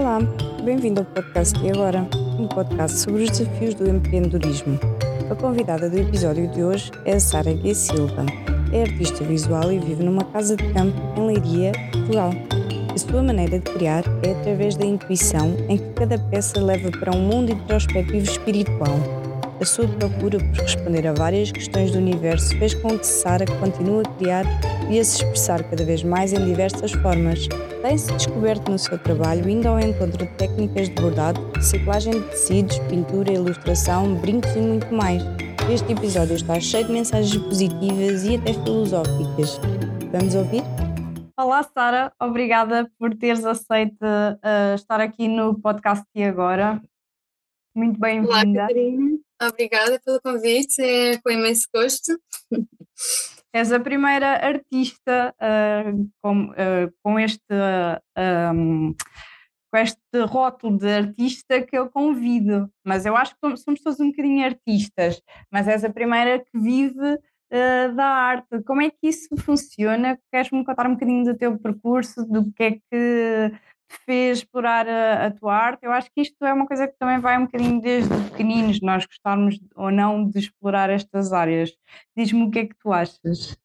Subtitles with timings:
[0.00, 0.18] Olá,
[0.64, 4.80] bem-vindo ao podcast E Agora, um podcast sobre os desafios do empreendedorismo.
[5.30, 7.74] A convidada do episódio de hoje é a Sara G.
[7.74, 8.24] Silva.
[8.72, 12.30] É artista visual e vive numa casa de campo em Leiria, Portugal.
[12.94, 17.14] A sua maneira de criar é através da intuição, em que cada peça leva para
[17.14, 19.19] um mundo introspectivo espiritual.
[19.60, 24.00] A sua procura por responder a várias questões do universo fez com que Sara continue
[24.06, 24.44] a criar
[24.90, 27.46] e a se expressar cada vez mais em diversas formas.
[27.82, 32.78] Tem-se descoberto no seu trabalho indo ao encontro de técnicas de bordado, reciclagem de tecidos,
[32.88, 35.22] pintura, ilustração, brincos e muito mais.
[35.70, 39.60] Este episódio está cheio de mensagens positivas e até filosóficas.
[40.10, 40.62] Vamos ouvir?
[41.38, 46.80] Olá, Sara, obrigada por teres aceito uh, estar aqui no podcast e agora.
[47.74, 48.66] Muito bem-vinda.
[49.40, 52.18] Obrigada pelo convite, é com imenso gosto.
[53.52, 58.94] És a primeira artista uh, com, uh, com, este, uh, um,
[59.72, 64.10] com este rótulo de artista que eu convido, mas eu acho que somos todos um
[64.10, 67.18] bocadinho artistas, mas és a primeira que vive
[67.96, 68.62] da arte.
[68.64, 70.16] Como é que isso funciona?
[70.30, 73.52] Queres-me contar um bocadinho do teu percurso, do que é que
[74.06, 75.84] fez explorar a, a, tua arte.
[75.84, 79.04] Eu acho que isto é uma coisa que também vai um bocadinho desde pequeninos, nós
[79.04, 81.72] gostarmos ou não de explorar estas áreas.
[82.16, 83.56] Diz-me o que é que tu achas.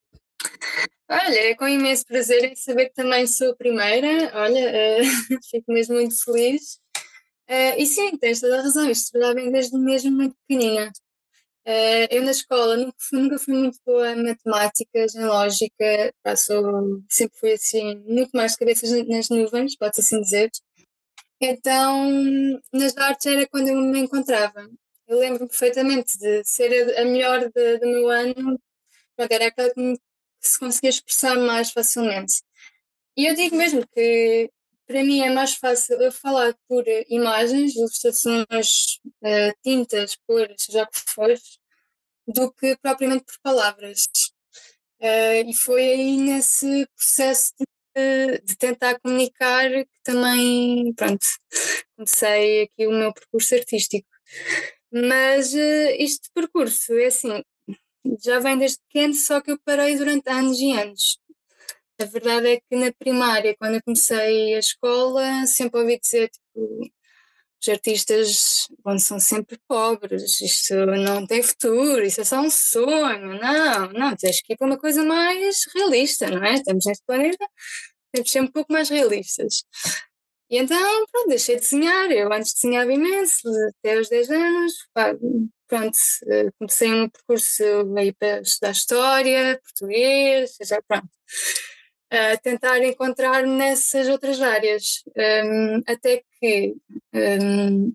[1.09, 4.31] Olha, é com imenso prazer em saber que também sou a primeira.
[4.33, 6.79] Olha, uh, fico mesmo muito feliz.
[7.47, 10.91] Uh, e sim, tens toda a razão, isto já vem desde mesmo muito pequenina.
[11.67, 17.01] Uh, eu na escola nunca fui, nunca fui muito boa em matemáticas, em lógica, sou,
[17.09, 20.51] sempre fui assim, muito mais cabeças nas nuvens, pode assim dizer.
[21.41, 22.09] Então,
[22.71, 24.69] nas artes era quando eu me encontrava.
[25.07, 28.59] Eu lembro perfeitamente de ser a, melhor do meu ano,
[29.17, 29.99] era aquela que,
[30.41, 32.43] se conseguia expressar mais facilmente.
[33.17, 34.51] E eu digo mesmo que
[34.87, 40.99] para mim é mais fácil eu falar por imagens, ilustrações, uh, tintas, cores, o que
[41.07, 41.33] for,
[42.27, 44.03] do que propriamente por palavras.
[45.01, 47.53] Uh, e foi aí nesse processo
[47.95, 51.25] de, de, tentar comunicar que também, pronto,
[51.95, 54.07] comecei aqui o meu percurso artístico.
[54.91, 57.43] Mas este percurso é assim,
[58.23, 61.19] já vem desde pequeno, só que eu parei durante anos e anos.
[61.99, 66.91] A verdade é que na primária, quando eu comecei a escola, sempre ouvi dizer tipo,
[67.61, 73.39] os artistas bom, são sempre pobres, isto não tem futuro, isso é só um sonho.
[73.39, 76.55] Não, não, tens que ir para uma coisa mais realista, não é?
[76.55, 77.45] Estamos neste planeta,
[78.11, 79.63] temos ser um pouco mais realistas.
[80.49, 82.11] E então, pronto, deixei de desenhar.
[82.11, 83.47] Eu antes desenhava imenso,
[83.79, 84.73] até aos 10 anos.
[85.67, 85.97] Pronto,
[86.59, 87.63] comecei um percurso
[87.97, 91.09] aí para estudar História, Português, já pronto
[92.43, 96.75] tentar encontrar nessas outras áreas, um, até que
[97.13, 97.93] um,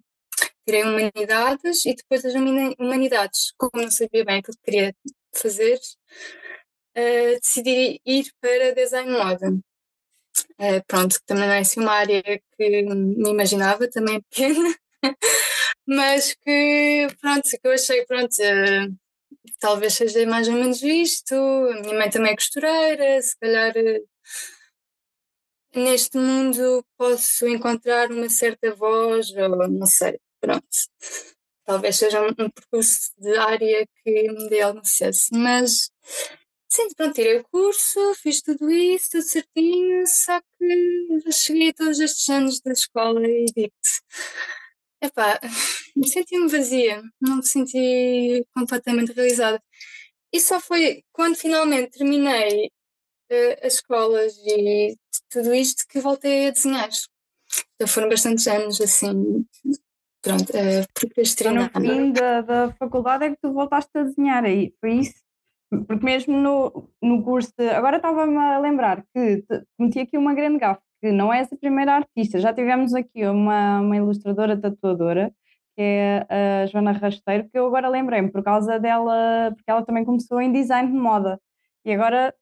[0.70, 4.94] tirei humanidades e depois das humanidades, como não sabia bem o que queria
[5.34, 5.78] fazer,
[6.96, 9.50] uh, decidi ir para design moda.
[10.58, 14.74] Uh, pronto, também não é assim uma área que me imaginava, também é pequena,
[15.86, 18.96] mas que pronto, que eu achei pronto, uh,
[19.58, 21.34] talvez seja mais ou menos isto.
[21.34, 24.02] A minha mãe também é costureira, se calhar eh,
[25.74, 30.66] neste mundo posso encontrar uma certa voz, ou não sei, pronto.
[31.64, 35.90] Talvez seja um, percurso de área que me dê algum sucesso, mas
[36.68, 42.00] sim, pronto, tirei o curso, fiz tudo isso, tudo certinho, só que já cheguei todos
[42.00, 44.00] estes anos da escola e digo-te
[45.02, 45.40] Epá,
[46.06, 49.62] senti-me vazia, não me senti completamente realizada.
[50.32, 54.96] E só foi quando finalmente terminei uh, as escolas e
[55.30, 56.90] tudo isto que voltei a desenhar.
[57.74, 59.44] Então foram bastantes anos assim,
[60.22, 61.72] pronto, uh, procrastinar.
[61.74, 65.14] No fim da, da faculdade é que tu voltaste a desenhar aí, foi isso?
[65.86, 69.44] Porque mesmo no, no curso de, Agora estava-me a lembrar que
[69.78, 73.80] meti aqui uma grande gafa que não és a primeira artista, já tivemos aqui uma,
[73.80, 75.32] uma ilustradora tatuadora,
[75.76, 80.04] que é a Joana Rasteiro, que eu agora lembrei-me por causa dela, porque ela também
[80.04, 81.40] começou em design de moda.
[81.84, 82.34] E agora,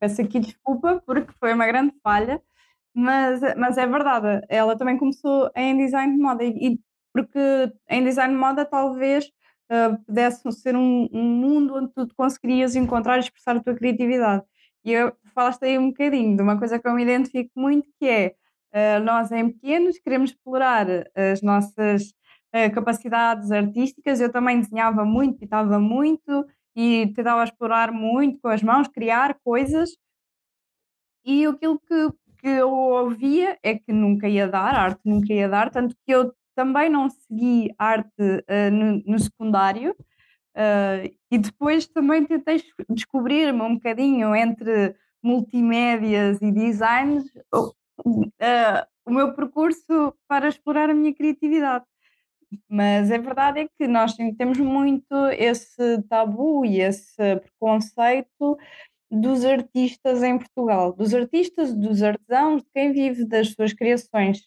[0.00, 2.40] peço aqui desculpa, porque foi uma grande falha,
[2.94, 6.80] mas, mas é verdade, ela também começou em design de moda, e,
[7.12, 7.38] porque
[7.90, 9.26] em design de moda talvez
[9.70, 14.44] uh, pudesse ser um, um mundo onde tu conseguirias encontrar e expressar a tua criatividade.
[14.84, 18.06] E eu falaste aí um bocadinho de uma coisa que eu me identifico muito, que
[18.06, 18.34] é
[18.74, 22.12] uh, nós em pequenos queremos explorar as nossas
[22.54, 24.20] uh, capacidades artísticas.
[24.20, 26.46] Eu também desenhava muito, pintava muito
[26.76, 29.90] e tentava explorar muito com as mãos, criar coisas.
[31.24, 35.70] E aquilo que, que eu ouvia é que nunca ia dar, arte nunca ia dar,
[35.70, 39.96] tanto que eu também não segui arte uh, no, no, secundário
[40.56, 47.24] uh, e depois também tentei descobrir-me um bocadinho entre multimédias e designs
[47.54, 47.74] uh,
[49.06, 51.84] o meu percurso para explorar a minha criatividade.
[52.68, 58.56] Mas a verdade é que nós temos muito esse tabu e esse preconceito
[59.10, 64.42] dos artistas em Portugal, dos artistas, dos artesãos, de quem vive das suas criações.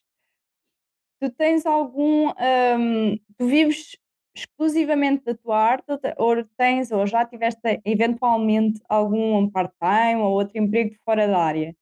[1.19, 2.29] Tu tens algum.
[2.29, 3.97] Um, tu vives
[4.37, 5.85] exclusivamente da tua arte
[6.17, 11.75] ou tens ou já tiveste eventualmente algum part-time ou outro emprego fora da área?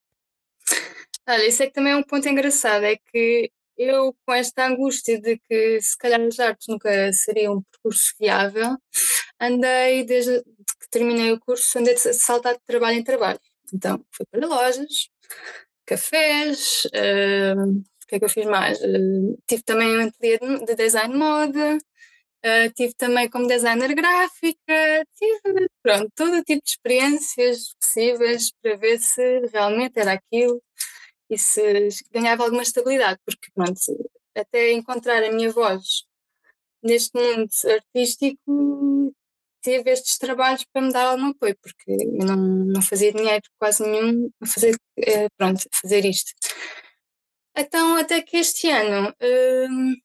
[1.28, 5.20] Olha, isso é que também é um ponto engraçado, é que eu com esta angústia
[5.20, 8.78] de que se calhar as artes nunca seria um percurso viável,
[9.40, 13.40] andei desde que terminei o curso, andei de saltar de trabalho em trabalho.
[13.74, 15.10] Então fui para lojas,
[15.86, 17.70] cafés, uh,
[18.06, 18.80] o que é que eu fiz mais?
[18.80, 21.78] Uh, tive também um ateliê de design de moda,
[22.46, 29.00] uh, tive também como designer gráfica, tive pronto, todo tipo de experiências possíveis para ver
[29.00, 30.62] se realmente era aquilo
[31.30, 33.80] e se ganhava alguma estabilidade, porque pronto,
[34.36, 36.06] até encontrar a minha voz
[36.84, 39.14] neste mundo artístico
[39.64, 43.84] tive estes trabalhos para me dar algum apoio, porque eu não, não fazia dinheiro quase
[43.84, 46.32] nenhum a fazer, eh, pronto, a fazer isto.
[47.58, 49.12] Então, até que este ano,
[49.70, 49.96] hum,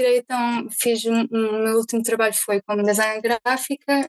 [0.00, 4.08] tirei então, fiz o meu último trabalho foi como design gráfica,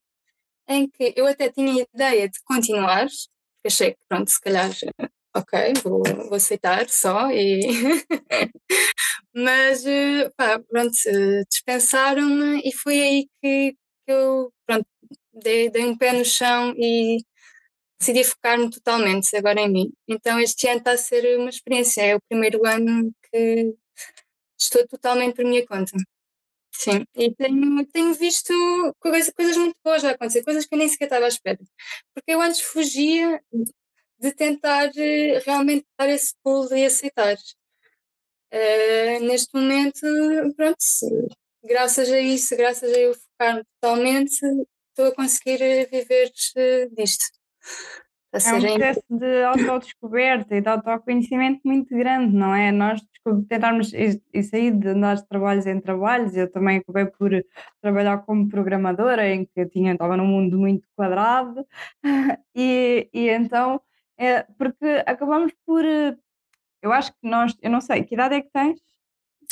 [0.68, 4.72] em que eu até tinha ideia de continuar, porque achei que, pronto, se calhar
[5.36, 7.62] ok, vou, vou aceitar só e
[9.36, 10.92] mas eh, pá, pronto,
[11.50, 13.74] dispensaram-me e foi aí que,
[14.06, 14.86] que eu pronto,
[15.34, 17.20] dei, dei um pé no chão e
[18.00, 19.94] decidi focar-me totalmente agora em mim.
[20.08, 23.76] Então este ano está a ser uma experiência, é o primeiro ano que
[24.62, 25.92] estou totalmente por minha conta.
[26.74, 28.54] Sim, e tenho, tenho visto
[29.00, 31.60] coisas, muito boas a acontecer, coisas que eu nem sequer estava à espera.
[32.14, 33.42] Porque eu antes fugia
[34.20, 37.38] de tentar eh, realmente dar esse pulo e aceitar.
[38.54, 40.02] Uh, neste momento,
[40.58, 40.78] pronto,
[41.64, 44.34] graças a isso, graças a eu focar totalmente,
[44.90, 46.32] estou a conseguir eh, viver
[46.96, 47.26] disto.
[48.34, 52.72] É um processo de autodescoberta e de autoconhecimento muito grande, não é?
[52.72, 53.02] Nós
[53.50, 57.30] tentarmos e sair de andar de trabalhos em trabalhos, eu também acabei por
[57.82, 61.66] trabalhar como programadora, em que tinha, estava num mundo muito quadrado,
[62.56, 63.82] e, e então
[64.22, 65.84] é, porque acabamos por.
[65.84, 66.16] Eh,
[66.82, 67.58] eu acho que nós.
[67.60, 68.80] Eu não sei, que idade é que tens?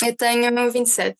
[0.00, 1.18] Eu tenho 27.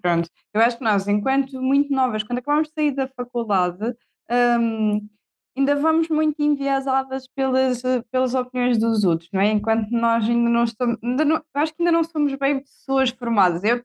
[0.00, 0.30] Pronto.
[0.54, 3.96] Eu acho que nós, enquanto muito novas, quando acabamos de sair da faculdade,
[4.30, 5.08] um,
[5.56, 9.48] ainda vamos muito enviesadas pelas, pelas opiniões dos outros, não é?
[9.50, 10.98] Enquanto nós ainda não estamos.
[11.02, 13.62] Ainda não, acho que ainda não somos bem pessoas formadas.
[13.64, 13.82] Eu,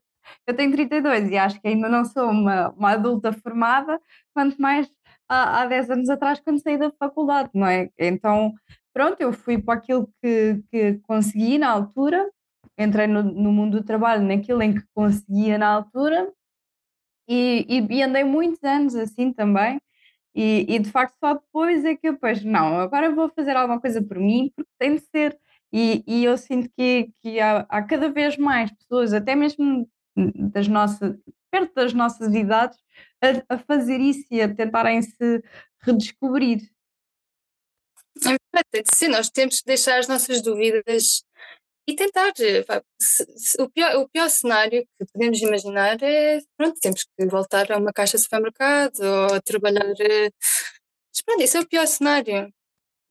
[0.47, 3.99] eu tenho 32 e acho que ainda não sou uma, uma adulta formada,
[4.33, 4.89] quanto mais
[5.29, 7.89] há, há 10 anos atrás, quando saí da faculdade, não é?
[7.97, 8.53] Então,
[8.93, 12.29] pronto, eu fui para aquilo que, que consegui na altura,
[12.77, 16.31] entrei no, no mundo do trabalho naquilo em que conseguia na altura
[17.27, 19.79] e, e, e andei muitos anos assim também.
[20.35, 23.79] E, e, de facto só depois é que eu depois, não, agora vou fazer alguma
[23.79, 25.39] coisa por mim, porque tem de ser.
[25.71, 29.89] E, e eu sinto que, que há, há, cada vez mais pessoas, até mesmo
[30.53, 31.17] das nossas,
[31.49, 32.77] perto das nossas idades,
[33.21, 35.43] a, a fazer isso e a tentarem se
[35.81, 36.69] redescobrir.
[38.27, 41.23] É sim, nós temos que deixar as nossas dúvidas
[41.87, 42.33] e tentar.
[43.59, 47.93] O pior, o pior cenário que podemos imaginar é, pronto, temos que voltar a uma
[47.93, 49.93] caixa de supermercado ou a trabalhar.
[49.99, 50.29] Eh,
[51.13, 52.53] mas pronto, isso é o pior cenário.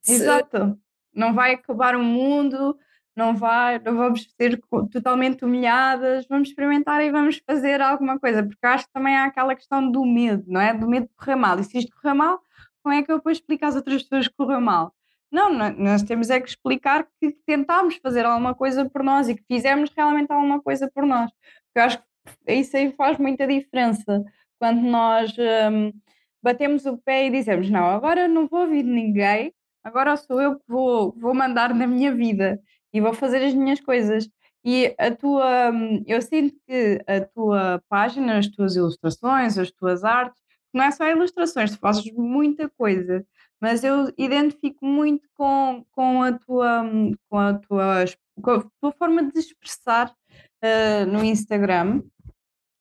[0.06, 0.78] Exato.
[1.14, 2.76] Não vai acabar o mundo,
[3.16, 4.60] não vai, não vamos ser
[4.92, 9.54] totalmente humilhadas, vamos experimentar e vamos fazer alguma coisa, porque acho que também há aquela
[9.54, 10.74] questão do medo, não é?
[10.74, 11.58] Do medo de correr mal.
[11.58, 12.40] E se isto correr mal,
[12.82, 14.92] como é que eu depois explico às outras pessoas que correu mal?
[15.34, 19.42] Não, nós temos é que explicar que tentámos fazer alguma coisa por nós e que
[19.50, 21.28] fizemos realmente alguma coisa por nós.
[21.74, 24.24] Eu acho que isso aí faz muita diferença
[24.60, 25.34] quando nós
[25.72, 25.92] um,
[26.40, 30.64] batemos o pé e dizemos: Não, agora não vou ouvir ninguém, agora sou eu que
[30.68, 32.60] vou, vou mandar na minha vida
[32.92, 34.28] e vou fazer as minhas coisas.
[34.64, 40.04] E a tua, hum, eu sinto que a tua página, as tuas ilustrações, as tuas
[40.04, 40.40] artes,
[40.72, 43.26] não é só ilustrações, tu fazes muita coisa,
[43.64, 46.84] mas eu identifico muito com, com, a, tua,
[47.30, 48.04] com, a, tua,
[48.42, 52.02] com a tua forma de expressar uh, no Instagram.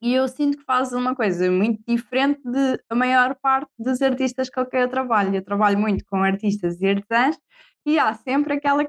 [0.01, 4.49] E eu sinto que fazes uma coisa muito diferente de a maior parte dos artistas
[4.49, 5.33] com quem eu trabalho.
[5.33, 7.37] Eu trabalho muito com artistas e artesãs
[7.85, 8.85] e há sempre aquela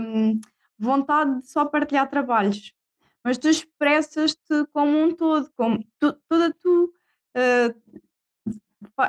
[0.00, 0.40] um,
[0.78, 2.72] vontade de só partilhar trabalhos,
[3.22, 6.90] mas tu expressas-te como um todo, como tu, toda tu
[7.36, 8.00] uh,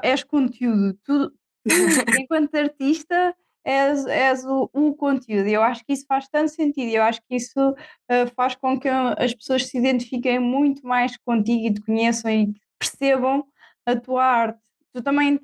[0.03, 1.31] és conteúdo, tu,
[2.19, 5.47] enquanto artista és, és o, o, conteúdo.
[5.47, 6.91] E eu acho que isso faz tanto sentido.
[6.91, 11.67] Eu acho que isso uh, faz com que as pessoas se identifiquem muito mais contigo
[11.67, 13.45] e te conheçam e percebam
[13.85, 14.59] a tua arte.
[14.93, 15.39] Tu também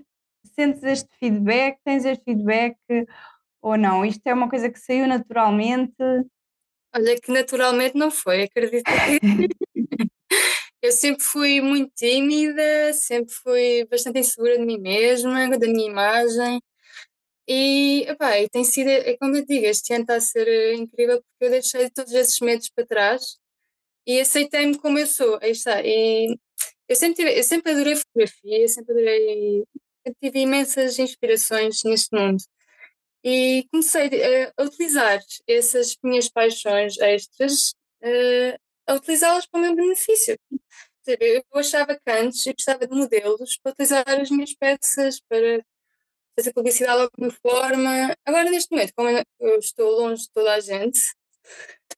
[0.56, 2.78] sentes este feedback, tens este feedback
[3.62, 4.06] ou não?
[4.06, 5.96] Isto é uma coisa que saiu naturalmente?
[6.96, 8.84] Olha que naturalmente não foi, acredito
[10.82, 16.62] eu sempre fui muito tímida, sempre fui bastante insegura de mim mesma, da minha imagem.
[17.48, 20.74] E, epá, e tem sido, é como eu digo, este ano está a ser eh,
[20.76, 23.38] incrível porque eu deixei todos esses medos para trás
[24.08, 25.40] e aceitei-me como eu sou.
[25.42, 25.82] Aí está.
[25.84, 26.38] E
[26.90, 29.64] eu sempre, tive, eu sempre adorei fotografia, sempre adorei.
[30.06, 32.44] Eu tive imensas inspirações neste mundo.
[33.24, 34.10] E comecei
[34.48, 38.58] a, a utilizar essas minhas paixões extras, uh,
[38.88, 40.38] a utilizá-las para o meu benefício.
[41.08, 45.64] Eu achava que antes eu gostava de modelos para utilizar as minhas peças, para
[46.38, 48.16] fazer publicidade de alguma forma.
[48.26, 51.00] Agora, neste momento, como eu estou longe de toda a gente,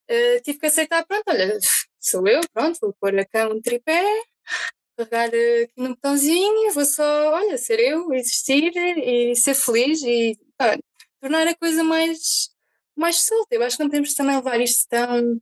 [0.09, 1.57] uh, tive que aceitar, pronto, olha,
[1.99, 4.03] sou eu, pronto, vou pôr a cama um tripé,
[4.97, 10.37] carregar aqui no botãozinho, vou só, olha, ser eu, existir e ser feliz e
[11.21, 12.49] tornar a coisa mais,
[12.95, 13.55] mais solta.
[13.55, 15.39] Eu acho que não podemos também levar isto tão,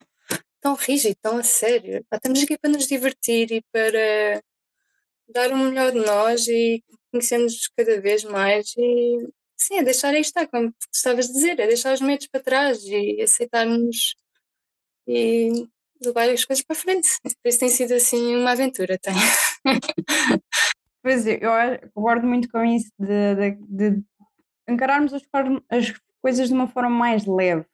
[0.67, 2.05] tão rígido, tão a sério.
[2.11, 4.43] Estamos aqui para nos divertir e para
[5.29, 10.19] dar o melhor de nós e conhecermos cada vez mais e sim, é deixar aí
[10.19, 14.15] estar, como estavas a dizer, é deixar os medos para trás e aceitarmos
[15.07, 15.67] e
[16.03, 17.07] levar as coisas para frente.
[17.23, 19.13] Por isso tem sido assim uma aventura, tem.
[21.01, 24.03] Pois é, eu concordo muito com isso de, de, de
[24.67, 25.21] encararmos as,
[25.69, 27.65] as coisas de uma forma mais leve,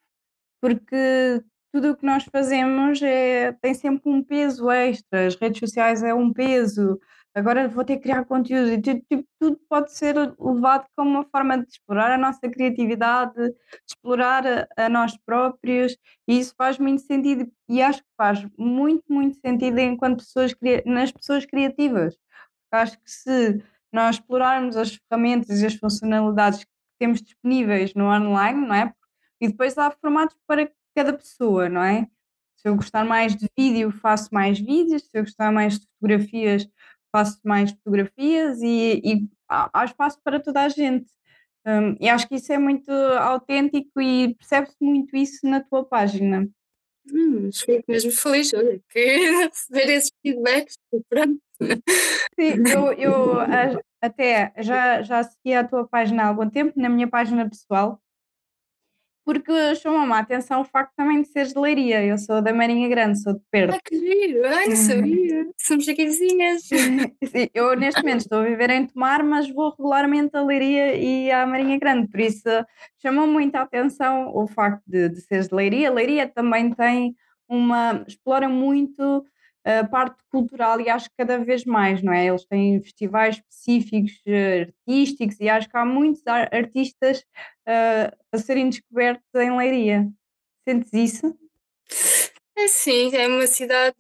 [0.61, 1.41] porque
[1.73, 6.13] tudo o que nós fazemos é, tem sempre um peso extra, as redes sociais é
[6.13, 6.99] um peso,
[7.33, 11.25] agora vou ter que criar conteúdo e tudo, tipo, tudo pode ser levado como uma
[11.25, 13.55] forma de explorar a nossa criatividade, de
[13.89, 19.03] explorar a, a, nós próprios e isso faz muito sentido e acho que faz muito,
[19.09, 20.53] muito sentido enquanto pessoas,
[20.85, 22.15] nas pessoas criativas.
[22.71, 28.67] Acho que se nós explorarmos as ferramentas e as funcionalidades que temos disponíveis no online,
[28.67, 28.93] não é?
[29.41, 32.07] E depois há formatos para cada pessoa, não é?
[32.55, 36.67] Se eu gostar mais de vídeo, faço mais vídeos, se eu gostar mais de fotografias,
[37.11, 41.11] faço mais fotografias e, e há, espaço para toda a gente.
[41.65, 46.49] Um, e acho que isso é muito autêntico e percebe-se muito isso na tua página.
[47.11, 48.99] Hum, fico mesmo feliz olha, que
[49.47, 50.77] receber esses feedbacks.
[51.09, 51.41] Pronto.
[52.35, 53.39] Sim, eu, eu
[54.01, 58.01] até já, já segui a tua página há algum tempo, na minha página pessoal,
[59.25, 62.03] porque chamou-me a atenção o facto também de seres de Leiria.
[62.03, 63.75] Eu sou da Marinha Grande, sou de perto.
[63.75, 64.45] Ah, que giro!
[64.45, 65.47] Ai, não sabia!
[65.57, 66.69] Somos aqui vizinhas!
[67.53, 71.45] Eu neste momento estou a viver em Tomar, mas vou regularmente a Leiria e à
[71.45, 72.49] Marinha Grande, por isso
[73.01, 75.91] chamou muito a atenção o facto de, de seres de Leiria.
[75.91, 77.15] Leiria também tem
[77.47, 78.03] uma.
[78.07, 79.25] explora muito
[79.65, 82.27] a parte cultural e acho que cada vez mais, não é?
[82.27, 87.19] Eles têm festivais específicos eh, artísticos e acho que há muitos artistas
[87.67, 90.09] uh, a serem descobertos em Leiria.
[90.67, 91.37] Sentes isso?
[92.55, 93.95] É sim, é uma cidade,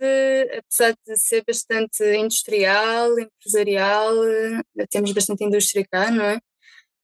[0.57, 6.39] apesar de ser bastante industrial, empresarial, eh, temos bastante indústria cá, não é?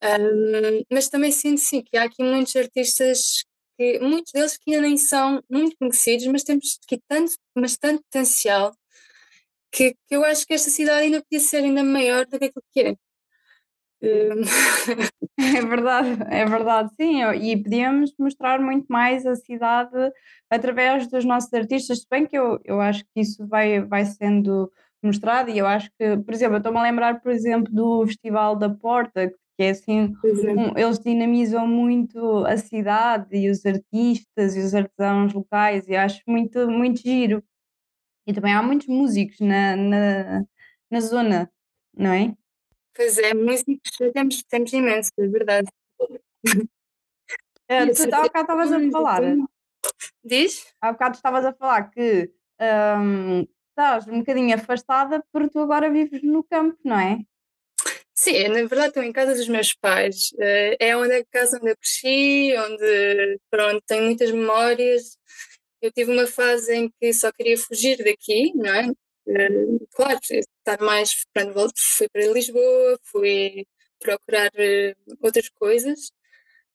[0.03, 3.43] Um, mas também sinto sim que há aqui muitos artistas
[3.79, 8.03] que muitos deles que ainda nem são muito conhecidos, mas temos aqui tanto, mas tanto
[8.03, 8.73] potencial
[9.71, 12.63] que, que eu acho que esta cidade ainda podia ser ainda maior do que aquilo
[12.73, 12.95] que é.
[15.37, 20.11] É verdade, é verdade, sim, e podíamos mostrar muito mais a cidade
[20.49, 24.71] através dos nossos artistas, se bem que eu, eu acho que isso vai, vai sendo
[25.01, 28.55] mostrado e eu acho que, por exemplo, eu estou-me a lembrar, por exemplo, do Festival
[28.55, 34.59] da Porta, que é assim, um, eles dinamizam muito a cidade e os artistas e
[34.59, 37.43] os artesãos locais e acho muito, muito giro.
[38.25, 40.45] E também há muitos músicos na, na,
[40.89, 41.51] na zona,
[41.93, 42.33] não é?
[42.95, 45.67] Pois é, músicos temos, temos imenso, é verdade.
[46.43, 46.65] Uh,
[47.95, 49.21] tu há bocado estavas a falar.
[50.23, 50.73] Diz?
[50.81, 56.21] Há bocado estavas a falar que um, estás um bocadinho afastada porque tu agora vives
[56.23, 57.19] no campo, não é?
[58.21, 60.31] Sim, na verdade estou em casa dos meus pais.
[60.39, 65.17] Eh, é onde a casa onde eu cresci, onde pronto, tenho muitas memórias.
[65.81, 68.87] Eu tive uma fase em que só queria fugir daqui, não é?
[69.29, 69.49] Eh,
[69.93, 71.11] claro, estar mais.
[71.33, 73.65] Pronto, fui para Lisboa, fui
[73.99, 76.11] procurar eh, outras coisas,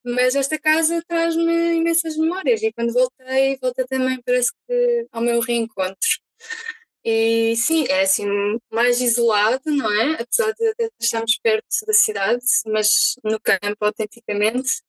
[0.05, 5.41] Mas esta casa traz-me imensas memórias e quando voltei, voltei também, parece que ao meu
[5.41, 6.11] reencontro.
[7.05, 8.25] E sim, é assim
[8.73, 10.23] mais isolado, não é?
[10.23, 14.83] Apesar de estarmos perto da cidade, mas no campo autenticamente.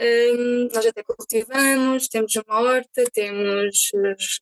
[0.00, 3.90] Um, nós até cultivamos, temos uma horta, temos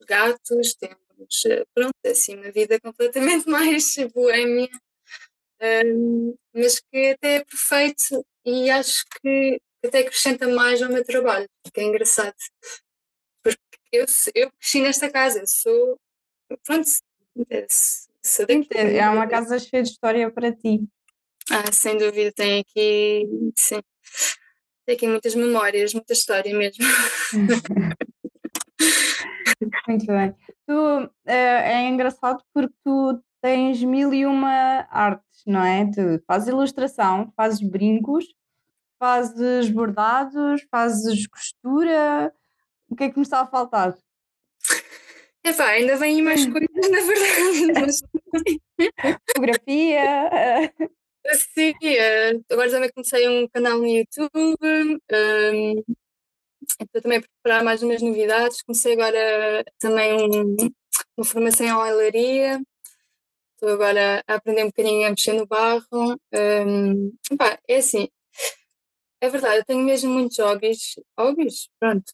[0.07, 4.69] gatos, temos, eh, pronto, é assim, uma vida completamente mais boêmia,
[5.85, 11.47] um, mas que até é perfeito e acho que até acrescenta mais ao meu trabalho,
[11.73, 12.35] que é engraçado.
[13.43, 13.59] Porque
[13.91, 14.05] eu,
[14.35, 15.99] eu cresci nesta casa, eu sou,
[16.65, 16.87] pronto,
[17.49, 17.65] é,
[18.21, 18.67] sou daqui.
[18.77, 20.81] É uma casa cheia de história para ti.
[21.51, 23.81] Ah, sem dúvida, tem aqui, sim,
[24.85, 26.85] tem aqui muitas memórias, muita história mesmo.
[29.87, 30.35] Muito bem.
[30.67, 35.85] Tu, é, é engraçado porque tu tens mil e uma artes, não é?
[35.91, 38.25] Tu fazes ilustração, fazes brincos,
[38.99, 42.33] fazes bordados, fazes costura.
[42.89, 43.97] O que é que me está a faltar?
[45.43, 47.97] É pá, ainda vêm mais coisas, na verdade.
[49.29, 50.73] Fotografia.
[51.53, 54.37] Sim, eh, agora também comecei um canal no YouTube.
[54.41, 55.83] Um,
[56.79, 58.61] estou também a preparar mais umas novidades.
[58.63, 60.55] Comecei agora também um,
[61.17, 62.61] uma formação em oilaria.
[63.55, 66.17] Estou agora a aprender um bocadinho a mexer no barro.
[66.33, 68.07] Um, pá, é assim,
[69.21, 72.11] é verdade, eu tenho mesmo muitos hobbies, hobbies, pronto,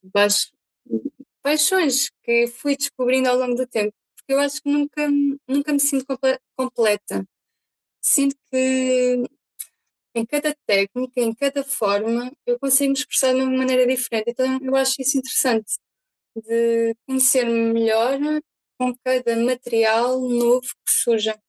[1.42, 5.08] paixões que fui descobrindo ao longo do tempo, porque eu acho que nunca,
[5.48, 6.06] nunca me sinto
[6.56, 7.26] completa.
[8.02, 9.24] Sinto que
[10.16, 14.32] em cada técnica, em cada forma, eu consigo me expressar de uma maneira diferente.
[14.32, 15.78] Então eu acho isso interessante,
[16.36, 18.18] de conhecer-me melhor
[18.78, 21.40] com cada material novo que surja.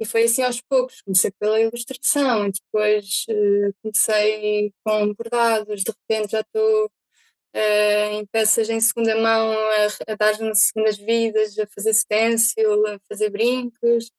[0.00, 1.02] E foi assim aos poucos.
[1.02, 6.90] Comecei pela ilustração, depois uh, comecei com bordados, de repente já estou
[7.54, 12.98] uh, em peças em segunda mão a, a dar segundas vidas, a fazer stencil, a
[13.08, 14.10] fazer brincos.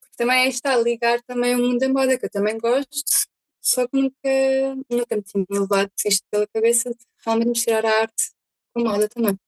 [0.00, 3.28] Porque também está a ligar também o mundo da moda, que eu também gosto,
[3.60, 8.30] só que nunca, nunca me tinha levado isto pela cabeça de realmente misturar a arte
[8.74, 9.38] com moda também.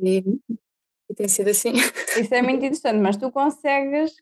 [0.00, 0.22] E,
[1.10, 1.72] e tem sido assim.
[2.20, 4.14] Isso é muito interessante, mas tu consegues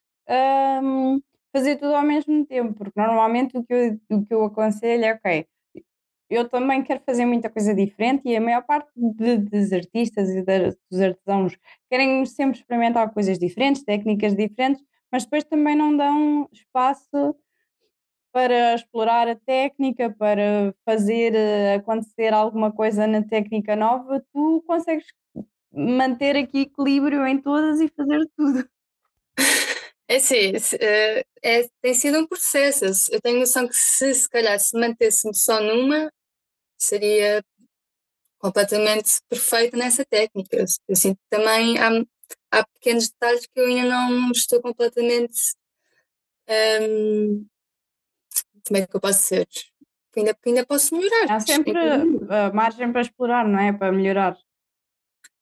[0.83, 1.21] um,
[1.53, 5.15] fazer tudo ao mesmo tempo, porque normalmente o que, eu, o que eu aconselho é,
[5.15, 5.47] ok,
[6.29, 10.43] eu também quero fazer muita coisa diferente e a maior parte de, dos artistas e
[10.43, 11.57] de, dos artesãos
[11.91, 17.37] querem sempre experimentar coisas diferentes, técnicas diferentes, mas depois também não dão espaço
[18.33, 25.07] para explorar a técnica, para fazer eh, acontecer alguma coisa na técnica nova, tu consegues
[25.73, 28.69] manter aqui equilíbrio em todas e fazer tudo.
[30.09, 32.85] É sim, é, é, tem sido um processo.
[33.13, 36.13] Eu tenho noção que se se calhar se mantesse-me só numa,
[36.79, 37.45] seria
[38.39, 40.65] completamente perfeita nessa técnica.
[40.89, 41.91] Eu sinto também há,
[42.51, 45.55] há pequenos detalhes que eu ainda não estou completamente.
[46.49, 47.47] Um,
[48.67, 49.47] como é que eu posso ser?
[50.13, 51.31] Que ainda, que ainda posso melhorar.
[51.31, 51.75] Há sempre
[52.53, 53.73] margem para explorar, não é?
[53.73, 54.37] Para melhorar.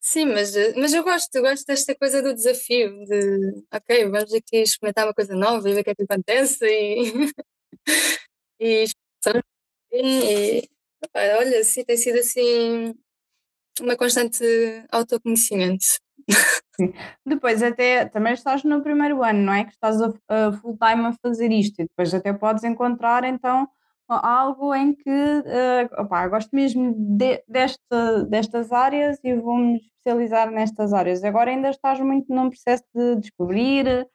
[0.01, 4.35] Sim, mas, eh, mas eu gosto, eu gosto desta coisa do desafio, de ok, vamos
[4.35, 7.33] aqui experimentar uma coisa nova e ver o que é que acontece e,
[8.61, 8.85] e,
[9.90, 10.68] e
[11.14, 12.94] olha, sim, tem sido assim
[13.80, 14.44] uma constante
[14.90, 15.84] autoconhecimento.
[17.26, 19.64] Depois até também estás no primeiro ano, não é?
[19.64, 23.68] Que estás a, a full time a fazer isto e depois até podes encontrar então
[24.08, 30.92] algo em que uh, opá, gosto mesmo de, desta, destas áreas e vou-me especializar nestas
[30.92, 31.24] áreas.
[31.24, 34.06] Agora ainda estás muito num processo de descobrir,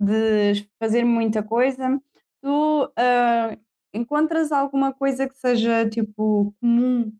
[0.00, 2.00] de fazer muita coisa.
[2.42, 3.65] Tu uh,
[3.96, 7.12] encontras alguma coisa que seja tipo comum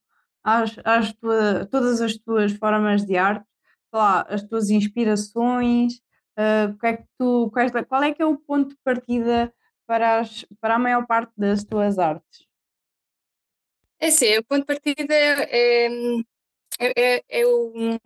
[0.44, 3.46] às, às tua, todas as tuas formas de arte?
[3.92, 5.94] Lá, as tuas inspirações?
[6.38, 7.50] Uh, é que tu,
[7.88, 9.52] qual, é, que é o ponto de partida
[9.86, 12.46] para, as, para a maior parte das tuas artes?
[13.98, 17.98] É sim, o ponto de partida é, é, é, é o.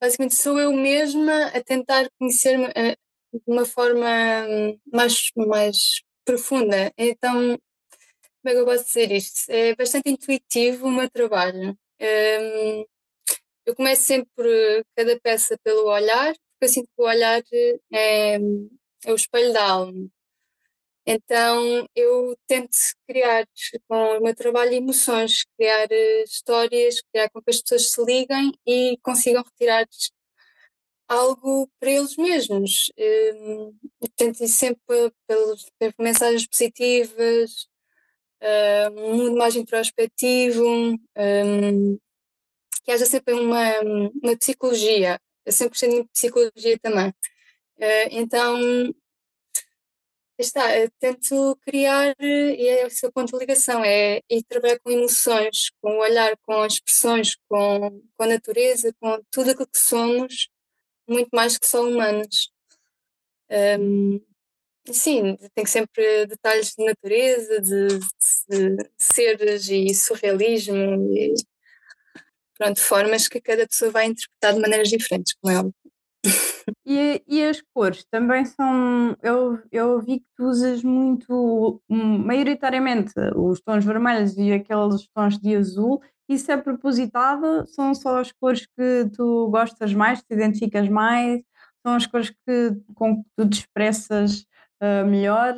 [0.00, 2.96] Basicamente, sou eu mesma a tentar conhecer-me eh,
[3.32, 4.06] de uma forma
[4.90, 6.92] mais, mais profunda.
[6.96, 7.58] Então,
[8.42, 9.50] como é que eu posso dizer isto?
[9.50, 11.78] É bastante intuitivo o meu trabalho.
[12.00, 12.84] Um,
[13.66, 17.42] eu começo sempre cada peça pelo olhar, porque eu sinto que o olhar
[17.92, 20.10] é, é o espelho da alma.
[21.06, 22.76] Então eu tento
[23.08, 23.46] criar
[23.88, 28.52] com o meu trabalho emoções, criar eh, histórias, criar com que as pessoas se liguem
[28.66, 29.86] e consigam retirar
[31.10, 32.92] algo para eles mesmos.
[33.34, 33.76] Um,
[34.16, 35.66] tento ir sempre pelas
[35.98, 37.66] mensagens positivas,
[38.40, 41.98] uh, um mundo mais introspectivo, um,
[42.84, 43.80] que haja sempre uma,
[44.22, 45.20] uma psicologia.
[45.44, 47.08] Eu sempre gostei de psicologia também.
[47.08, 48.94] Uh, então,
[50.38, 50.68] está,
[51.00, 55.96] tento criar, e é o seu ponto de ligação, é ir trabalhar com emoções, com
[55.96, 60.48] o olhar, com as expressões, com, com a natureza, com tudo aquilo que somos,
[61.10, 62.50] muito mais que só humanos.
[63.50, 64.20] Um,
[64.92, 67.98] sim, tem sempre detalhes de natureza, de,
[68.48, 70.76] de seres e surrealismo
[71.14, 71.34] e
[72.56, 75.74] pronto, formas que cada pessoa vai interpretar de maneiras diferentes, como é óbvio.
[76.86, 79.16] E, e as cores também são.
[79.22, 85.56] Eu, eu vi que tu usas muito, maioritariamente, os tons vermelhos e aqueles tons de
[85.56, 86.02] azul.
[86.30, 87.66] Isso é propositado?
[87.66, 91.42] São só as cores que tu gostas mais, te identificas mais?
[91.84, 94.42] São as cores que, com que tu te expressas
[94.80, 95.56] uh, melhor?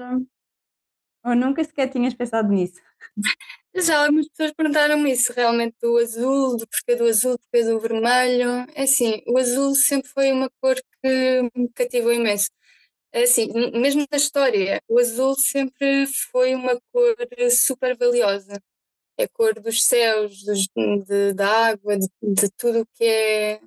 [1.26, 2.80] Ou nunca sequer tinhas pensado nisso?
[3.76, 7.78] Já algumas pessoas perguntaram-me isso, realmente do azul, do porquê do azul, do porquê do
[7.78, 8.66] vermelho.
[8.74, 12.48] É assim, o azul sempre foi uma cor que me cativou imenso.
[13.12, 17.14] É assim, mesmo na história, o azul sempre foi uma cor
[17.50, 18.58] super valiosa.
[19.22, 20.66] É a cor dos céus, dos,
[21.06, 23.61] de, da água, de, de tudo o que é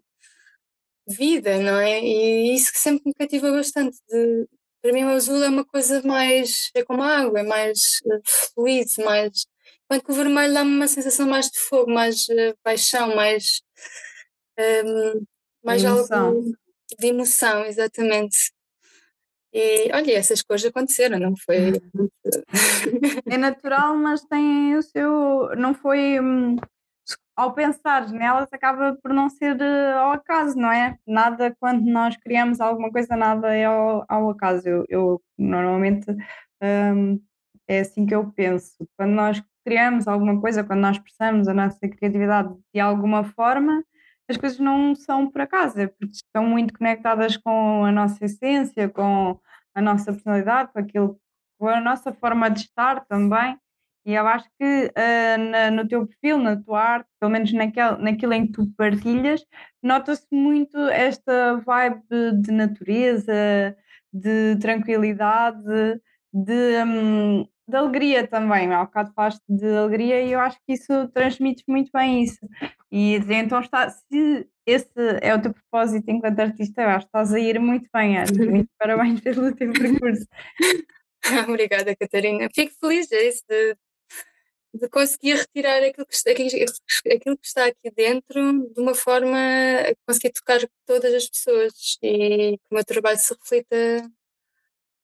[1.07, 2.01] vida, não é?
[2.01, 4.47] E isso que sempre me cativou bastante, de,
[4.81, 8.21] para mim o azul é uma coisa mais, é como a água, é mais uh,
[8.53, 9.45] fluido, mais,
[9.85, 13.61] enquanto que o vermelho dá-me uma sensação mais de fogo, mais uh, paixão, mais,
[14.59, 15.25] um, ehm,
[15.63, 16.27] mais emoção.
[16.27, 16.57] algo
[16.99, 18.51] de emoção, exatamente.
[19.57, 21.71] E olha, essas coisas aconteceram, não foi?
[23.25, 25.49] É natural, mas tem o seu.
[25.57, 26.19] Não foi.
[26.19, 26.57] Hum,
[27.37, 30.97] ao pensar nelas acaba por não ser eh, ao acaso, não é?
[31.07, 34.67] Nada quando nós criamos alguma coisa, nada é ao, ao acaso.
[34.67, 36.05] Eu, eu normalmente
[36.61, 37.21] um,
[37.67, 38.75] é assim que eu penso.
[38.97, 43.83] Quando nós criamos alguma coisa, quando nós expressamos a nossa criatividade de alguma forma,
[44.27, 48.89] as coisas não são por acaso, é porque estão muito conectadas com a nossa essência,
[48.89, 49.39] com
[49.73, 51.19] a nossa personalidade, com aquilo,
[51.59, 53.57] com a nossa forma de estar também.
[54.05, 57.97] E eu acho que uh, na, no teu perfil, na tua arte, pelo menos naquele,
[57.97, 59.43] naquilo em que tu partilhas,
[59.81, 63.75] nota-se muito esta vibe de natureza,
[64.13, 65.99] de tranquilidade,
[66.31, 68.71] de, um, de alegria também.
[68.71, 72.47] Há bocado falaste de alegria e eu acho que isso transmite muito bem isso.
[72.91, 74.89] E então está, se esse
[75.21, 78.17] é o teu propósito enquanto artista, eu acho que estás a ir muito bem.
[78.17, 78.33] Acho.
[78.49, 80.25] Muito parabéns pelo teu percurso.
[81.49, 82.49] Obrigada, Catarina.
[82.53, 83.75] Fico feliz é isso de
[84.77, 90.33] de conseguir retirar aquilo que, aquilo que está aqui dentro de uma forma a conseguir
[90.33, 94.11] tocar todas as pessoas e que o meu trabalho se reflita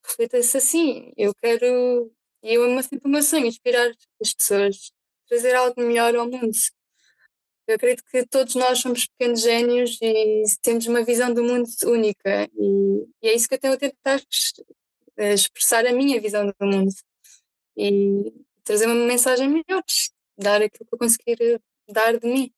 [0.06, 1.14] reflita-se assim.
[1.18, 2.12] Eu quero,
[2.44, 4.92] e eu amo sempre o meu sonho, inspirar as pessoas,
[5.28, 6.52] trazer algo melhor ao mundo.
[7.68, 12.50] Eu acredito que todos nós somos pequenos gênios e temos uma visão do mundo única
[12.58, 14.22] e, e é isso que eu tenho a tentar
[15.18, 16.94] expressar a minha visão do mundo.
[17.78, 19.84] E trazer uma mensagem melhor,
[20.38, 22.52] dar aquilo que eu conseguir eh, dar de mim.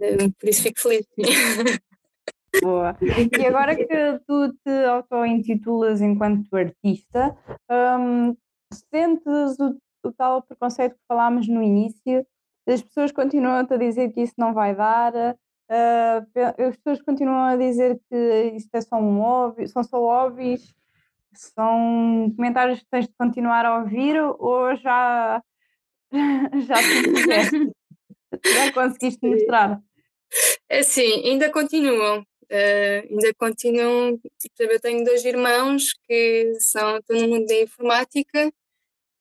[0.00, 1.06] Eh, por isso fico feliz.
[2.60, 2.96] Boa.
[3.00, 3.86] E agora que
[4.26, 7.36] tu te auto-intitulas enquanto artista,
[7.98, 8.36] um,
[8.90, 12.26] sentes o, o, tal preconceito que falámos no início?
[12.66, 17.56] As pessoas continuam a dizer que isso não vai dar, uh, as pessoas continuam a
[17.56, 20.74] dizer que isto é só um óbvio, são só óbvios
[21.34, 25.42] são comentários que tens de continuar a ouvir ou já,
[26.66, 27.72] já fizeste?
[28.44, 29.80] já conseguiste mostrar?
[30.68, 32.24] É sim, ainda continuam.
[32.52, 34.20] Uh, ainda continuam.
[34.58, 38.52] Eu tenho dois irmãos que são, estão no mundo da informática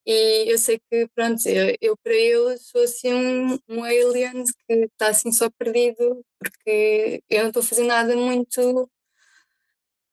[0.06, 4.74] e eu sei que, pronto, eu, eu para eles sou assim um, um alien que
[4.74, 8.90] está assim só perdido porque eu não estou a fazer nada muito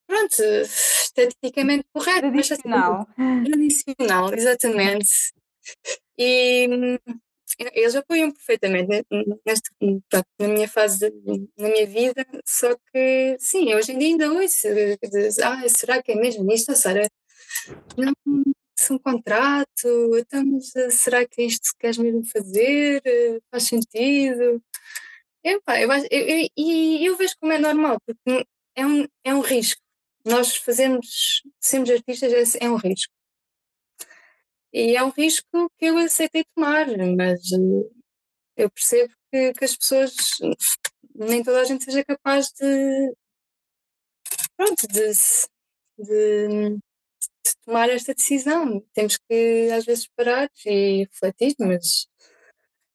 [0.07, 2.20] pronto, esteticamente correto.
[2.20, 3.09] Tradicional.
[3.16, 5.33] Mas, tradicional, exatamente.
[6.16, 6.98] E
[7.72, 9.04] eles apoiam perfeitamente
[10.08, 11.11] pronto, na minha fase,
[11.56, 16.12] na minha vida, só que, sim, hoje em dia ainda ouço, de, ah, será que
[16.12, 17.08] é mesmo isto, Sara?
[17.96, 18.12] Não,
[18.78, 23.02] se um contrato, então, será que é isto que queres mesmo fazer?
[23.50, 24.62] Faz sentido?
[25.44, 29.40] Epá, eu, eu, eu, e eu vejo como é normal, porque é um, é um
[29.40, 29.80] risco
[30.28, 33.12] nós fazemos, sermos artistas é, é um risco.
[34.72, 37.90] E é um risco que eu aceitei tomar, mas eh,
[38.57, 40.14] eu percebo que, que as pessoas,
[41.14, 43.14] nem toda a gente seja capaz de,
[44.57, 45.12] pronto, de,
[45.98, 46.78] de
[47.48, 48.81] de tomar esta decisão.
[48.94, 52.07] Temos que, às vezes, parar e refletir, mas,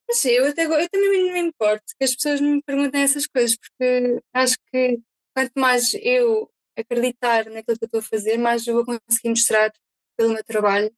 [0.07, 3.27] mas sim, eu, até, eu também não me importo que as pessoas me perguntem essas
[3.27, 4.99] coisas, porque acho que
[5.35, 9.71] quanto mais eu acreditar naquilo que eu estou a fazer, mais eu vou conseguir mostrar
[10.17, 10.93] pelo meu trabalho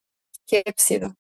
[0.47, 1.12] que é possível.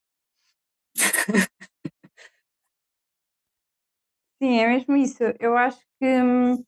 [4.41, 5.23] Sim, é mesmo isso.
[5.39, 6.65] Eu acho que, uh,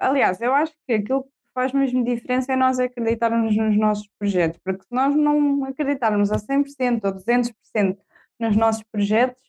[0.00, 4.60] aliás, eu acho que aquilo que faz mesmo diferença é nós acreditarmos nos nossos projetos,
[4.64, 7.98] porque se nós não acreditarmos a 100% ou 200%
[8.38, 9.42] nos nossos projetos,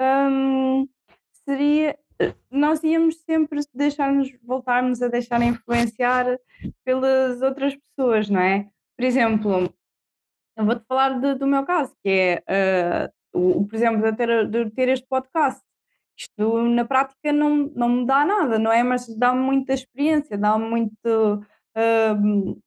[0.00, 0.88] um,
[1.44, 1.98] seria,
[2.50, 6.38] nós íamos sempre deixar-nos, voltarmos a deixar influenciar
[6.84, 8.68] pelas outras pessoas, não é?
[8.96, 9.74] Por exemplo,
[10.56, 12.10] eu vou-te falar de, do meu caso, que
[12.48, 15.62] é, uh, o, por exemplo, de ter, de ter este podcast.
[16.18, 18.82] Isto na prática não, não me dá nada, não é?
[18.82, 21.42] Mas dá-me muita experiência, dá-me muito.
[21.76, 22.60] Uh,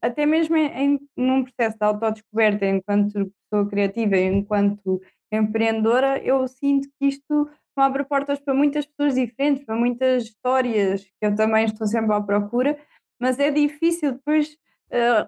[0.00, 5.00] até mesmo em, num processo de autodescoberta enquanto pessoa criativa, enquanto
[5.30, 11.04] empreendedora, eu sinto que isto me abre portas para muitas pessoas diferentes, para muitas histórias
[11.04, 12.78] que eu também estou sempre à procura,
[13.20, 14.56] mas é difícil depois
[14.90, 15.24] uh,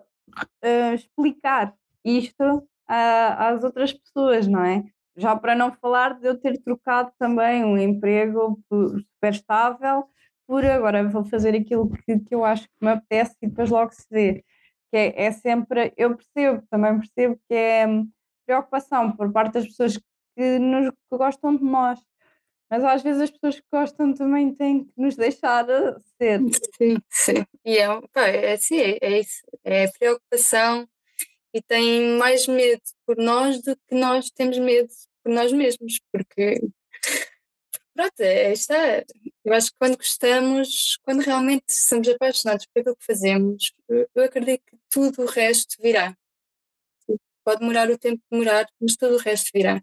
[0.64, 4.84] uh, explicar isto às outras pessoas, não é?
[5.16, 10.08] Já para não falar de eu ter trocado também um emprego super estável
[10.50, 13.92] por agora vou fazer aquilo que, que eu acho que me apetece e depois logo
[13.92, 14.44] se vê.
[14.90, 17.86] Que é, é sempre, eu percebo, também percebo que é
[18.44, 19.96] preocupação por parte das pessoas
[20.36, 22.00] que, nos, que gostam de nós.
[22.68, 25.66] Mas às vezes as pessoas que gostam também têm que nos deixar
[26.18, 26.40] ser.
[26.76, 27.44] Sim, sim.
[27.64, 27.86] E é,
[28.16, 29.42] é assim, é, é isso.
[29.62, 30.88] É preocupação
[31.52, 34.88] e têm mais medo por nós do que nós temos medo
[35.22, 36.60] por nós mesmos, porque
[37.94, 39.04] pronto, é, está.
[39.44, 44.62] Eu acho que quando gostamos, quando realmente somos apaixonados por aquilo que fazemos, eu acredito
[44.66, 46.16] que tudo o resto virá.
[47.44, 49.82] Pode demorar o tempo que demorar, mas tudo o resto virá.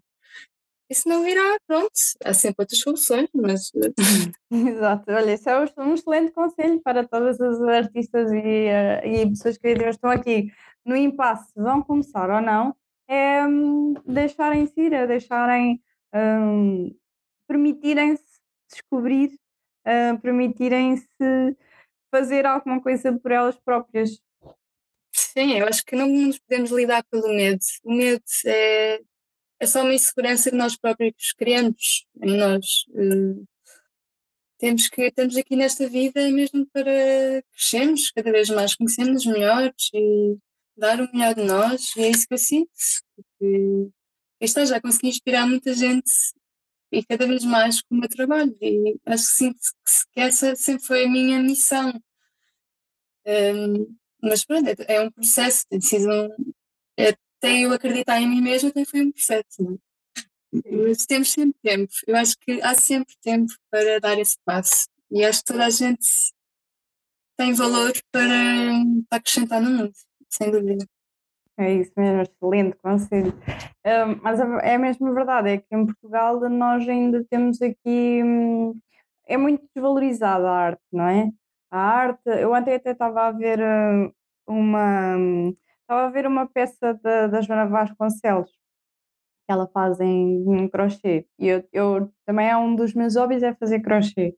[0.90, 1.92] E se não virá, pronto,
[2.24, 3.70] há sempre outras soluções, mas.
[4.50, 9.58] Exato, olha, isso é um excelente conselho para todas as artistas e, uh, e pessoas
[9.58, 10.50] que estão aqui
[10.86, 12.74] no impasse, vão começar ou não,
[13.06, 15.82] é um, deixarem-se ir, é deixarem,
[16.14, 16.96] um,
[17.46, 18.24] permitirem-se
[18.70, 19.30] descobrir,
[19.86, 21.06] uh, permitirem-se
[22.10, 24.18] fazer alguma coisa por elas próprias.
[25.14, 27.60] Sim, eu acho que não nos podemos lidar pelo medo.
[27.84, 29.00] O medo é,
[29.60, 32.84] é só uma insegurança que nós próprios criamos em nós.
[32.90, 33.46] Uh,
[34.58, 40.36] temos que estamos aqui nesta vida mesmo para crescermos cada vez mais, conhecermos melhores e
[40.76, 42.70] dar o melhor de nós, e é isso que eu sinto.
[43.14, 43.90] Porque
[44.40, 46.10] está, já consegui inspirar muita gente
[46.90, 49.60] e cada vez mais com o meu trabalho, e acho que sinto
[50.12, 51.92] que essa sempre foi a minha missão.
[53.26, 56.28] Um, mas pronto, é, é um processo, tem sido um,
[57.38, 59.62] até eu acreditar em mim mesma, até foi um processo.
[59.62, 59.78] Não?
[60.64, 60.88] É?
[60.88, 65.24] Mas temos sempre tempo, eu acho que há sempre tempo para dar esse passo, e
[65.24, 66.06] acho que toda a gente
[67.36, 68.28] tem valor para,
[69.08, 69.92] para acrescentar no mundo
[70.28, 70.84] sem dúvida.
[71.56, 73.32] É isso mesmo, excelente conselho.
[74.22, 78.22] Mas é mesmo verdade, é que em Portugal nós ainda temos aqui.
[78.22, 78.78] Hum,
[79.26, 81.30] é muito desvalorizada a arte, não é?
[81.70, 82.20] A arte.
[82.26, 84.12] Eu ontem até estava a ver hum,
[84.46, 85.16] uma.
[85.88, 88.50] Estava a ver uma peça da, da Joana Vasconcelos
[89.46, 91.26] que ela faz em, crochê.
[91.38, 94.36] E eu, eu também é um dos meus hobbies é fazer crochê.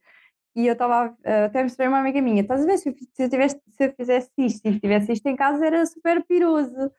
[0.54, 3.24] E eu estava, uh, até mostrei uma amiga minha, estás a ver, se eu, se,
[3.24, 6.92] eu tivesse, se eu fizesse isto e tivesse isto em casa era super piroso.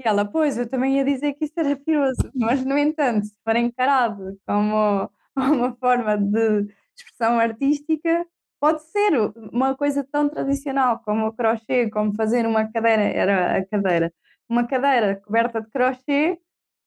[0.00, 3.36] E ela, pois, eu também ia dizer que isto era piroso, mas no entanto, se
[3.44, 8.26] for encarado como uma forma de expressão artística,
[8.62, 9.12] pode ser
[9.52, 14.14] uma coisa tão tradicional como o crochê, como fazer uma cadeira, era a cadeira,
[14.48, 16.38] uma cadeira coberta de crochê,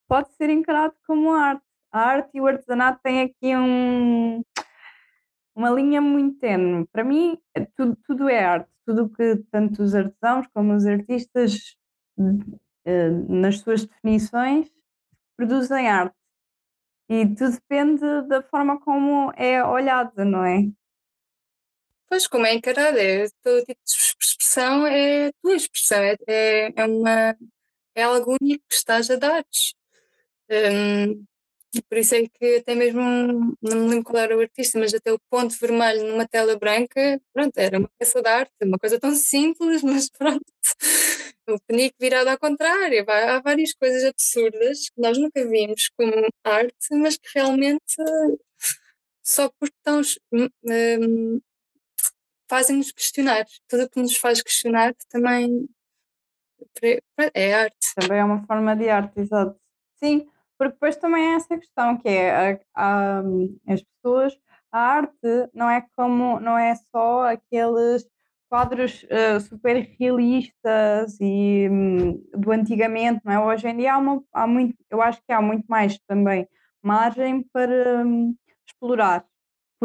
[0.08, 1.66] pode ser encarado como arte.
[1.92, 4.42] A arte e o artesanato têm aqui um,
[5.54, 6.88] uma linha muito tenue.
[6.94, 11.76] Para mim, é tudo, tudo é arte, tudo que tanto os artesãos como os artistas,
[12.86, 14.72] eh, nas suas definições,
[15.36, 16.16] produzem arte.
[17.10, 20.70] E tudo depende da forma como é olhada, não é?
[22.10, 26.86] Pois, como é encarada, é, todo tipo de expressão é tua expressão, é, é, é,
[26.86, 27.36] uma,
[27.96, 29.44] é algo único que estás a dar.
[30.50, 31.26] Um,
[31.90, 33.02] por isso é que até mesmo,
[33.62, 37.20] não me lembro qual era o artista, mas até o ponto vermelho numa tela branca,
[37.34, 40.46] pronto, era uma peça de arte, uma coisa tão simples, mas pronto.
[41.48, 46.14] O penico virado ao contrário, há várias coisas absurdas que nós nunca vimos como
[46.44, 47.96] arte, mas que realmente
[49.24, 51.42] só porque estão um,
[52.50, 53.46] fazem-nos questionar.
[53.68, 55.68] Tudo o que nos faz questionar também
[57.34, 57.96] É arte.
[57.96, 59.60] Também é uma forma de arte, exato.
[59.96, 60.28] Sim,
[60.58, 63.22] porque depois também é essa questão que é a, a,
[63.68, 64.38] as pessoas,
[64.72, 68.08] a arte não é como, não é só aqueles
[68.50, 73.40] quadros uh, super realistas e um, do antigamente, não é?
[73.40, 76.48] Hoje em dia há, uma, há muito, eu acho que há muito mais também
[76.82, 78.36] margem para um,
[78.68, 79.26] explorar,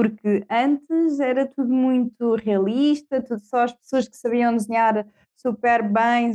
[0.00, 6.32] porque antes era tudo muito realista, tudo só as pessoas que sabiam desenhar super bem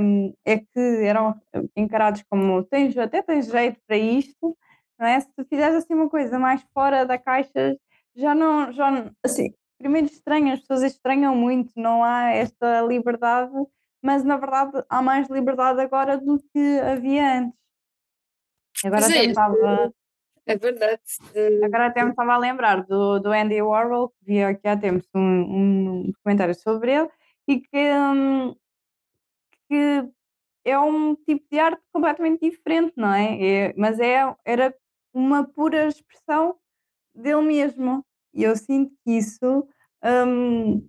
[0.00, 1.34] um, é que eram
[1.76, 4.56] encarados como tens, até tens jeito para isto,
[4.96, 5.18] não é?
[5.18, 7.76] Se tu fizeres assim uma coisa mais fora da caixa,
[8.14, 13.52] já não, já assim, primeiro estranho, as pessoas estranham muito, não há esta liberdade,
[14.00, 17.58] mas na verdade há mais liberdade agora do que havia antes.
[18.84, 19.92] Agora Mas é estava,
[20.48, 21.02] É verdade.
[21.62, 25.06] agora até me estava a lembrar do, do Andy Warhol, que vi aqui há tempos
[25.14, 27.10] um, um documentário sobre ele,
[27.46, 28.54] e que, hum,
[29.68, 30.08] que
[30.64, 33.68] é um tipo de arte completamente diferente, não é?
[33.68, 34.74] É- mas é, era
[35.12, 36.56] uma pura expressão
[37.14, 38.04] dele mesmo.
[38.34, 39.68] E eu sinto que isso
[40.04, 40.88] hum,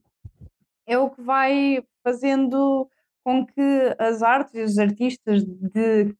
[0.87, 2.89] é o que vai fazendo
[3.23, 6.15] com que as artes e os artistas de, de,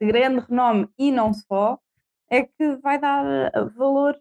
[0.00, 1.78] de grande renome e não só
[2.30, 4.18] é que vai dar eh, valor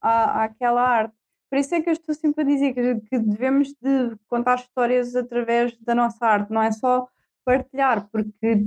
[0.00, 1.14] à, àquela arte.
[1.50, 5.14] Por isso é que eu estou sempre a dizer que, que devemos de contar histórias
[5.14, 7.08] através da nossa arte, não é só
[7.44, 8.66] partilhar, porque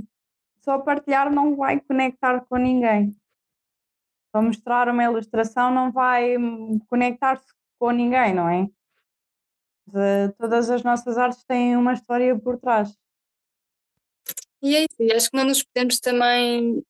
[0.60, 3.14] só partilhar não vai conectar com ninguém.
[4.34, 6.34] Só mostrar uma ilustração não vai
[6.88, 7.46] conectar-se
[7.78, 8.68] com ninguém, não é?
[9.86, 12.94] De- todas as nossas artes têm uma história por trás.
[14.62, 16.84] E é isso, e acho que não nos podemos também,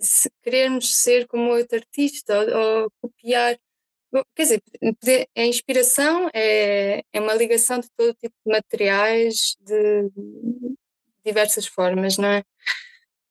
[0.00, 3.58] se querermos ser como outro artista ou, ou copiar.
[4.12, 10.10] Bom, Quer dizer, a inspiração é, é uma ligação de todo tipo de materiais, de
[11.24, 12.44] diversas formas, não é?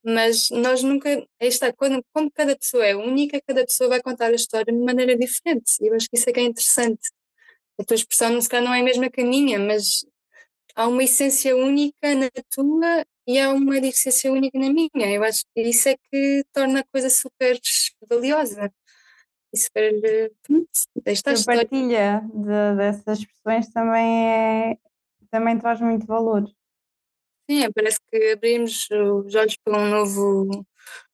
[0.04, 4.36] Mas nós nunca, está, quando, como cada pessoa é única, cada pessoa vai contar a
[4.36, 5.74] história de maneira diferente.
[5.82, 7.10] E eu acho que isso é que é interessante.
[7.80, 10.06] A tua expressão, se calhar, não é a mesma que a minha, mas
[10.76, 15.14] há uma essência única na tua e há uma essência única na minha.
[15.16, 17.60] Eu acho que isso é que torna a coisa super
[18.10, 18.72] valiosa.
[19.54, 20.32] E super.
[21.06, 24.78] Esta A partilha de- dessas expressões também, é,
[25.32, 26.44] também traz muito valor.
[27.50, 30.66] Sim, é, parece que abrimos os olhos para um novo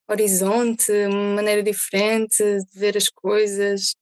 [0.09, 3.95] horizonte, uma maneira diferente de ver as coisas.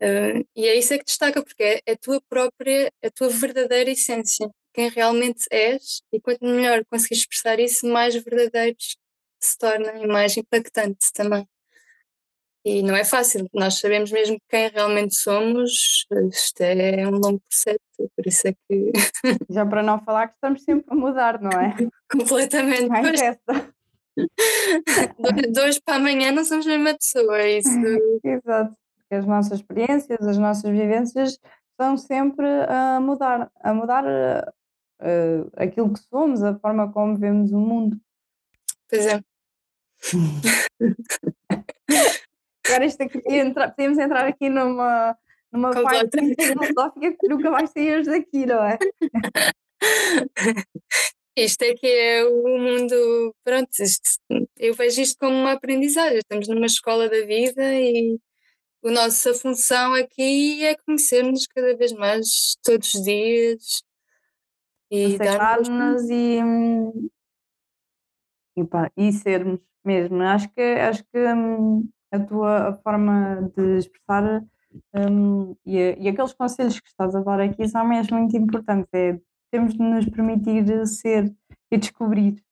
[0.00, 3.28] Eh, e é isso é que destaca, porque é, é a tua própria, a tua
[3.30, 8.76] verdadeira essência, quem realmente és, e quanto melhor conseguires expressar isso, mais verdadeiro
[9.40, 11.48] se torna e mais impactante também.
[12.62, 18.10] E não é fácil, nós sabemos mesmo quem realmente somos, isto é um longo processo,
[18.14, 18.92] por isso é que
[19.48, 21.74] Já para não falar que estamos sempre a mudar, não é?
[22.12, 22.88] completamente.
[22.88, 23.74] Mais Pois, essa.
[24.16, 27.70] de de hoje para amanhã não somos a mesma pessoa, é isso
[28.24, 28.76] Exato.
[28.98, 31.38] Porque as nossas experiências, as nossas vivências
[31.70, 34.04] estão sempre a mudar, a mudar
[35.00, 37.96] eh, aquilo que somos, a forma como vemos o mundo.
[38.88, 39.20] Pois é.
[42.66, 45.16] Agora isto aqui, entra, podemos entrar aqui numa,
[45.52, 48.78] numa parte filosófica que nunca vais sair daqui, não é?
[51.38, 54.18] Isto é que é o mundo, pronto, isto-
[54.58, 58.18] eu vejo isto como uma aprendizagem, estamos numa escola da vida e
[58.84, 63.82] a nossa função aqui é conhecermos cada vez mais todos os dias
[64.90, 67.08] e aceitar-nos e, hum,
[68.56, 70.22] e, pá, e sermos mesmo.
[70.22, 74.42] Acho que, acho que hum, a tua a forma de expressar
[74.94, 78.88] hum, e, e aqueles conselhos que estás a dar aqui são mesmo muito importantes.
[78.94, 79.18] É,
[79.50, 81.34] temos de nos permitir ser
[81.70, 82.42] e descobrir,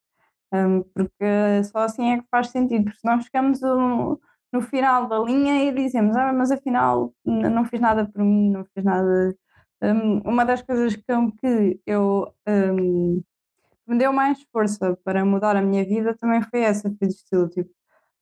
[0.95, 2.85] porque só assim é que faz sentido.
[2.85, 4.17] Porque se nós chegamos um-
[4.53, 8.65] no final da linha e dizemos, ah, mas afinal não fiz nada por mim, não
[8.75, 9.35] fiz nada.
[9.85, 11.53] Hum, uma das coisas que, eu que
[13.87, 17.49] me deu mais força para mudar a minha vida também foi essa, foi de estilo,
[17.51, 17.71] tipo,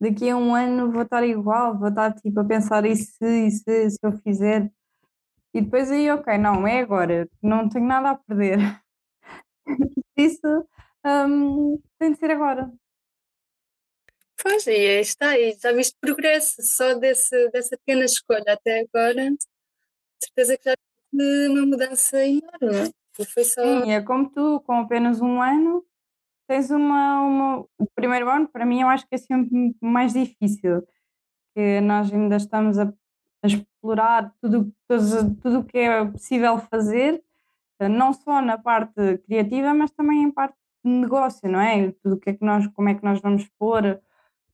[0.01, 3.51] daqui a um ano vou estar igual, vou estar tipo a pensar e se, e
[3.51, 4.73] se, se eu fizer.
[5.55, 8.59] E depois aí, ok, não, é agora, não tenho nada a perder.
[10.17, 10.67] Isso
[11.07, 12.73] hum, tem de ser agora.
[14.43, 19.31] Pois, e está, e já viste progresso só desse, dessa pequena escolha até agora,
[20.21, 20.75] certeza que já
[21.13, 22.93] tive uma mudança enorme.
[23.13, 23.63] Foi só.
[23.63, 25.85] Sim, é como tu, com apenas um ano,
[26.49, 27.67] tens uma, uma.
[27.79, 30.83] O primeiro ano, para mim, eu acho que é sempre mais difícil,
[31.55, 32.93] que nós ainda estamos a,
[33.43, 37.23] a explorar tudo tudo tudo o que é possível fazer,
[37.91, 41.93] não só na parte criativa, mas também em parte de negócio, não é?
[42.03, 44.01] Tudo o que é que nós, como é que nós vamos pôr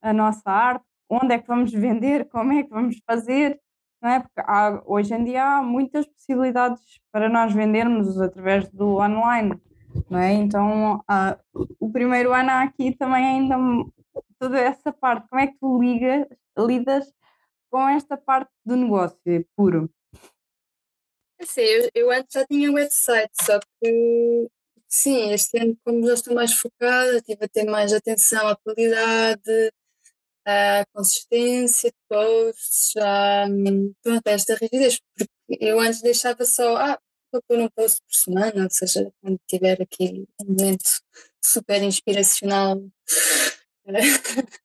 [0.03, 3.61] a nossa arte, onde é que vamos vender, como é que vamos fazer,
[4.01, 4.21] não é?
[4.21, 6.81] Porque há, hoje em dia há muitas possibilidades
[7.13, 9.61] para nós vendermos através do online,
[10.09, 10.33] não é?
[10.33, 11.39] Então, há,
[11.81, 13.57] o primeiro ano há aqui também ainda
[14.39, 16.27] toda essa parte, como é que tu ligas,
[16.57, 17.13] lidas
[17.71, 19.91] com esta parte do negócio puro?
[21.43, 24.49] Sim, eu, eu antes já tinha website, só que
[24.89, 29.73] sim, este ano, como já estou mais focada, estive a ter mais atenção à qualidade,
[30.49, 33.47] à consistência de posts, à,
[34.03, 35.31] pronto, a esta rigidez, porque
[35.61, 36.99] eu antes deixava só, ah,
[37.33, 40.89] vou pôr um post por semana, ou seja, quando tiver aqui um momento
[41.45, 42.83] super inspiracional.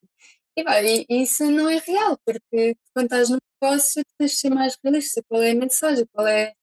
[0.58, 4.78] e, e isso não é real, porque quando estás no negócio tens de ser mais
[4.84, 6.54] realista, qual é a mensagem, qual é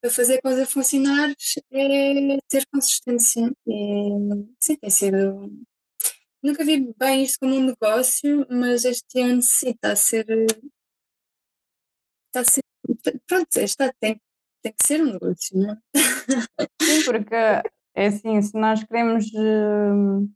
[0.00, 1.34] para fazer a coisa funcionar
[1.72, 3.52] é ter consistência.
[3.66, 4.10] E,
[4.60, 5.50] sim, tem sido.
[6.46, 10.24] Nunca vi bem isto como um negócio, mas este ano sim está a ser.
[12.28, 12.62] Está a ser.
[13.26, 14.20] Pronto, está, tem,
[14.62, 15.78] tem que ser um negócio, não é?
[16.80, 20.30] Sim, porque é assim, se nós queremos uh,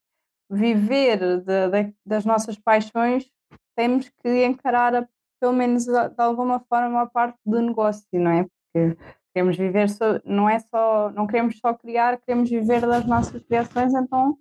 [0.51, 3.31] viver de, de, das nossas paixões,
[3.77, 5.09] temos que encarar a,
[5.41, 8.47] pelo menos de alguma forma a parte do negócio, não é?
[8.73, 8.97] Porque
[9.33, 13.95] Queremos viver, só, não é só, não queremos só criar, queremos viver das nossas criações,
[13.95, 14.37] então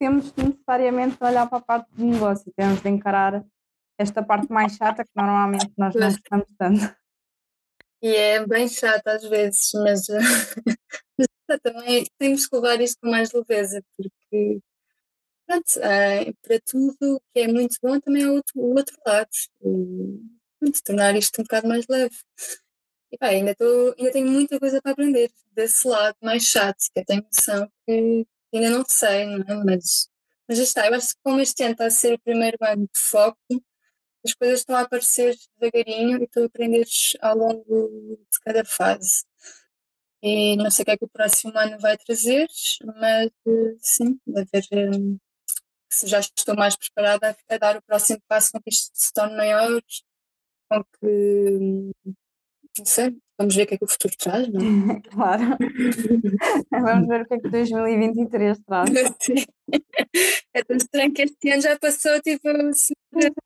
[0.00, 3.44] temos necessariamente de olhar para a parte do negócio, temos de encarar
[3.98, 6.96] esta parte mais chata que normalmente nós não gostamos tanto.
[8.02, 10.06] E é bem chata às vezes, mas,
[11.18, 14.60] mas também temos que levar isto com mais leveza, porque
[15.46, 19.28] pronto, é, para tudo que é muito bom também é o outro, o outro lado.
[19.62, 20.18] E,
[20.58, 22.16] pronto, tornar isto um bocado mais leve.
[23.12, 27.00] E pá, ainda, tô, ainda tenho muita coisa para aprender desse lado mais chato, que
[27.00, 29.64] eu tenho noção que ainda não sei, não é?
[29.64, 30.08] Mas,
[30.48, 32.84] mas já está, eu acho que como este ano está a ser o primeiro ano
[32.84, 33.38] de foco,
[34.24, 36.86] as coisas estão a aparecer devagarinho e estou a aprender
[37.20, 39.24] ao longo de cada fase.
[40.22, 42.46] E não sei o que é que o próximo ano vai trazer,
[42.96, 43.30] mas
[43.80, 44.64] sim, a ver
[45.90, 49.36] se já estou mais preparada a dar o próximo passo com que isto se torne
[49.36, 49.80] maior,
[50.68, 51.92] com que
[52.78, 55.00] não sei, vamos ver o que é que o futuro traz, não é?
[55.10, 55.42] claro.
[56.70, 58.90] vamos ver o que é que 2023 traz.
[60.52, 62.48] É tão estranho que este ano já passou, tipo.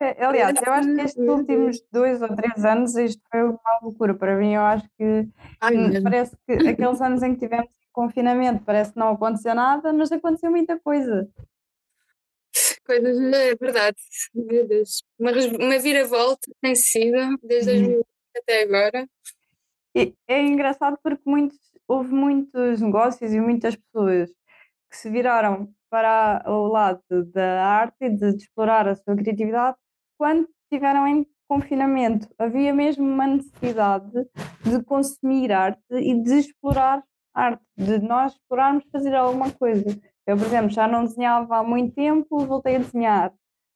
[0.00, 4.14] É, aliás, eu acho que estes últimos dois ou três anos isto foi uma loucura.
[4.14, 5.28] Para mim, eu acho que
[5.60, 10.10] Ai, parece que aqueles anos em que tivemos confinamento parece que não aconteceu nada, mas
[10.10, 11.28] aconteceu muita coisa.
[12.86, 13.98] Coisas, é verdade,
[14.34, 15.04] meu Deus.
[15.18, 18.02] Uma, uma viravolta tem sido desde 2020 uhum
[18.36, 19.08] até agora.
[19.96, 24.30] E é engraçado porque muitos, houve muitos negócios e muitas pessoas
[24.90, 29.76] que se viraram para o lado da arte e de, explorar a sua criatividade
[30.18, 32.28] quando estiveram em confinamento.
[32.36, 34.10] Havia mesmo uma necessidade
[34.64, 39.86] de consumir arte e de explorar arte, de nós explorarmos fazer alguma coisa.
[40.26, 43.30] Eu, por exemplo, já não desenhava há muito tempo, voltei a desenhar.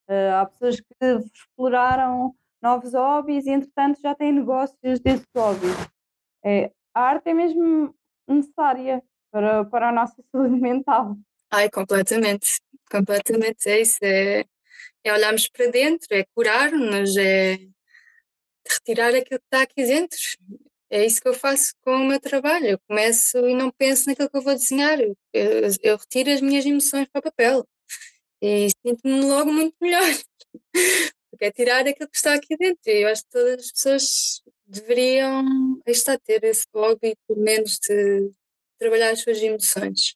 [0.08, 0.94] Uh, há pessoas que
[1.32, 5.97] exploraram novos hobbies e, entretanto, já têm negócios desses hobbies.
[6.44, 7.94] É, a arte é mesmo
[8.26, 11.16] necessária para, para a nossa saúde mental.
[11.50, 12.60] Ai, completamente,
[12.90, 14.44] completamente, é isso, é,
[15.02, 17.58] é olharmos para dentro, é curar-nos, é
[18.66, 20.18] retirar aquilo que está aqui dentro.
[20.90, 22.66] É isso que eu faço com o meu trabalho.
[22.66, 24.98] Eu começo e não penso naquilo que eu vou desenhar.
[25.00, 25.16] Eu,
[25.82, 27.66] eu, retiro as minhas emoções para o papel
[28.40, 30.08] e sinto-me logo muito melhor
[31.30, 32.80] porque é tirar aquilo que está aqui dentro.
[32.86, 38.30] E eu acho que todas as pessoas deveriam estar ter esse hobby, pelo menos, de
[38.78, 40.14] trabalhar as suas emoções.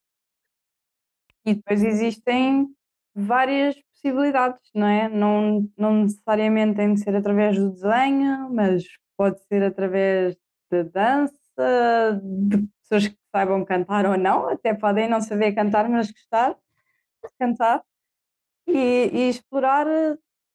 [1.45, 2.69] E depois existem
[3.15, 5.09] várias possibilidades, não é?
[5.09, 8.85] Não, não necessariamente tem de ser através do desenho, mas
[9.17, 10.37] pode ser através
[10.71, 16.11] da dança, de pessoas que saibam cantar ou não, até podem não saber cantar, mas
[16.11, 17.83] gostar de cantar.
[18.67, 19.87] E, e explorar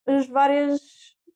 [0.06, 0.80] as várias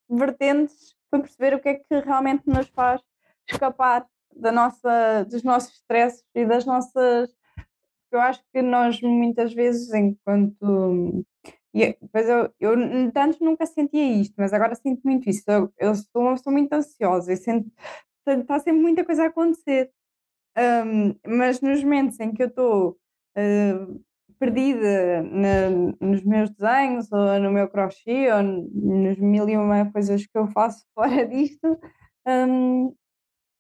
[0.09, 3.03] vertentes para perceber o que é que realmente nos faz
[3.47, 7.31] escapar da nossa, dos nossos stresses e das nossas.
[8.11, 11.25] Eu acho que nós muitas vezes, enquanto.
[11.75, 12.73] E depois eu, eu
[13.17, 15.45] antes nunca sentia isto, mas agora sinto muito isso.
[15.47, 17.71] Eu, eu sou muito ansiosa e sinto,
[18.27, 19.91] está sempre muita coisa a acontecer.
[20.57, 22.99] Um, mas nos momentos em que eu estou
[23.39, 24.05] uh,
[24.43, 25.71] perdida na,
[26.01, 30.49] nos meus desenhos ou no meu crochê ou nos mil e uma coisas que eu
[30.49, 31.79] faço fora disto,
[32.27, 32.93] hum,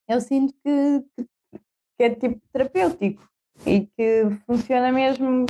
[0.08, 1.04] eu sinto que,
[1.96, 3.22] que, é tipo terapêutico.
[3.64, 5.46] e que funciona mesmo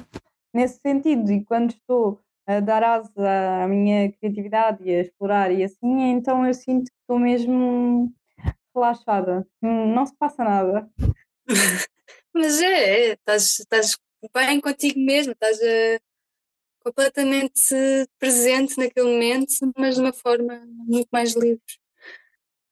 [0.53, 1.33] nesse sentido.
[1.33, 6.47] E quando estou a dar asa à minha criatividade e a explorar e assim, então
[6.47, 8.13] eu sinto que estou mesmo
[8.75, 10.91] relaxada, não se passa nada.
[12.35, 13.97] Mas é, é, estás, estás
[14.35, 16.01] bem contigo mesmo, estás uh,
[16.81, 17.75] completamente
[18.19, 21.61] presente naquele momento, mas de uma forma muito mais livre.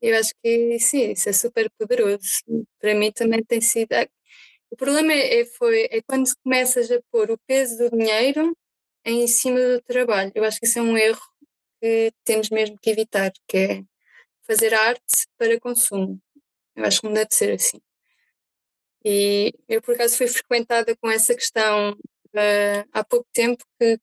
[0.03, 2.21] Eu acho que sim, isso é super poderoso.
[2.81, 3.93] Para mim também tem sido.
[3.93, 4.09] É,
[4.71, 8.57] o problema é, é, foi, é quando começas a pôr o peso do dinheiro
[9.05, 10.33] em cima do trabalho.
[10.35, 11.21] Eu acho que isso é um erro
[11.83, 13.85] que temos mesmo que evitar, que é
[14.47, 16.21] fazer arte para consumo.
[16.77, 17.81] Eu acho que não deve ser assim.
[19.05, 23.99] E eu, por acaso, fui frequentada com essa questão uh, há pouco tempo que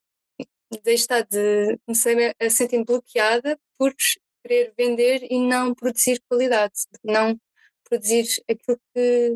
[0.82, 3.94] deixei de comecei a sentir bloqueada por
[4.42, 7.38] querer vender e não produzir qualidade, não
[7.84, 9.34] produzir aquilo que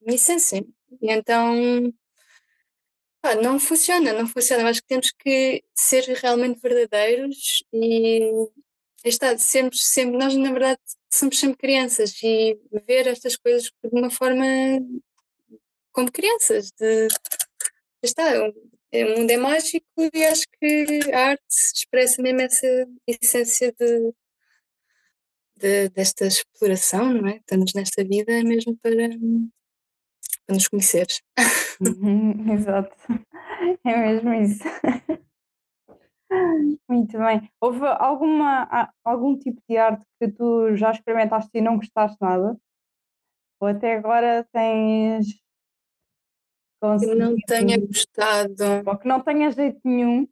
[0.00, 0.64] me essência.
[1.00, 1.92] E então
[3.20, 4.68] pá, não funciona, não funciona.
[4.68, 8.30] Acho que temos que ser realmente verdadeiros e
[9.04, 10.80] está, sempre, sempre, nós na verdade
[11.12, 14.44] somos sempre crianças e ver estas coisas de uma forma
[15.92, 17.08] como crianças, de
[18.02, 22.66] está, o mundo é mágico e acho que a arte expressa mesmo essa
[23.06, 24.12] essência de,
[25.56, 27.36] de desta exploração, não é?
[27.36, 29.08] Estamos nesta vida mesmo para,
[30.46, 31.22] para nos conheceres.
[31.80, 32.94] Uhum, exato,
[33.84, 34.62] é mesmo isso.
[36.88, 37.50] Muito bem.
[37.60, 42.56] Houve alguma, algum tipo de arte que tu já experimentaste e não gostaste nada?
[43.60, 45.26] Ou até agora tens
[46.98, 48.64] que não tenha gostado.
[48.86, 50.26] Ou que não tenha jeito nenhum.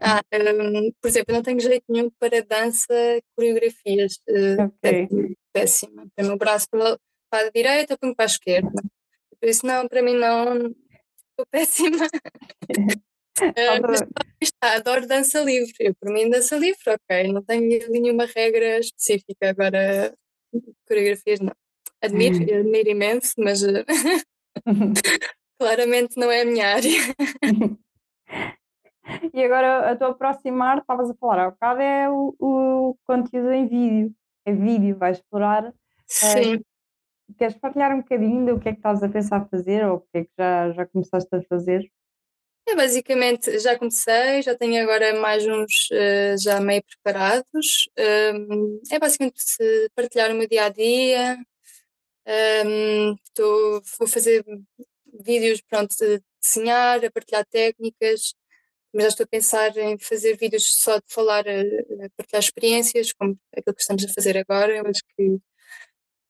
[0.00, 2.94] Ah, um, por exemplo, não tenho jeito nenhum para dança,
[3.34, 4.20] coreografias.
[4.28, 5.02] Okay.
[5.04, 5.08] é
[5.52, 6.06] péssima.
[6.14, 6.96] Tenho o meu braço para,
[7.28, 8.70] para a direita, ponho para a esquerda.
[9.40, 10.54] Por isso, não, para mim, não.
[10.56, 12.06] Estou péssima.
[13.48, 14.02] uh, mas
[14.40, 15.74] está, adoro dança livre.
[15.80, 17.32] Eu, por mim, dança livre, ok.
[17.32, 19.50] Não tenho nenhuma regra específica.
[19.50, 20.14] Agora,
[20.86, 21.52] coreografias, não.
[22.02, 22.60] Admiro, hum.
[22.60, 23.62] admiro imenso, mas.
[25.58, 26.90] Claramente não é a minha área.
[29.32, 33.52] e agora a tua próxima arte, estavas a falar há bocado, é o, o conteúdo
[33.52, 34.12] em vídeo.
[34.44, 35.72] É vídeo, vais explorar.
[36.08, 36.56] Sim.
[36.56, 36.64] Uh,
[37.38, 40.18] queres partilhar um bocadinho do que é que estás a pensar fazer ou o que
[40.18, 41.88] é que já, já começaste a fazer?
[42.66, 47.88] É, basicamente, já comecei, já tenho agora mais uns uh, já meio preparados.
[47.98, 49.44] Um, é basicamente
[49.94, 51.38] partilhar o meu dia a dia.
[52.64, 54.44] Um, tô, vou fazer
[55.24, 58.34] vídeos pronto, de desenhar, a partilhar técnicas,
[58.92, 63.38] mas já estou a pensar em fazer vídeos só de falar, a, partilhar experiências, como
[63.56, 64.76] aquilo que estamos a fazer agora.
[64.76, 65.38] Eu acho que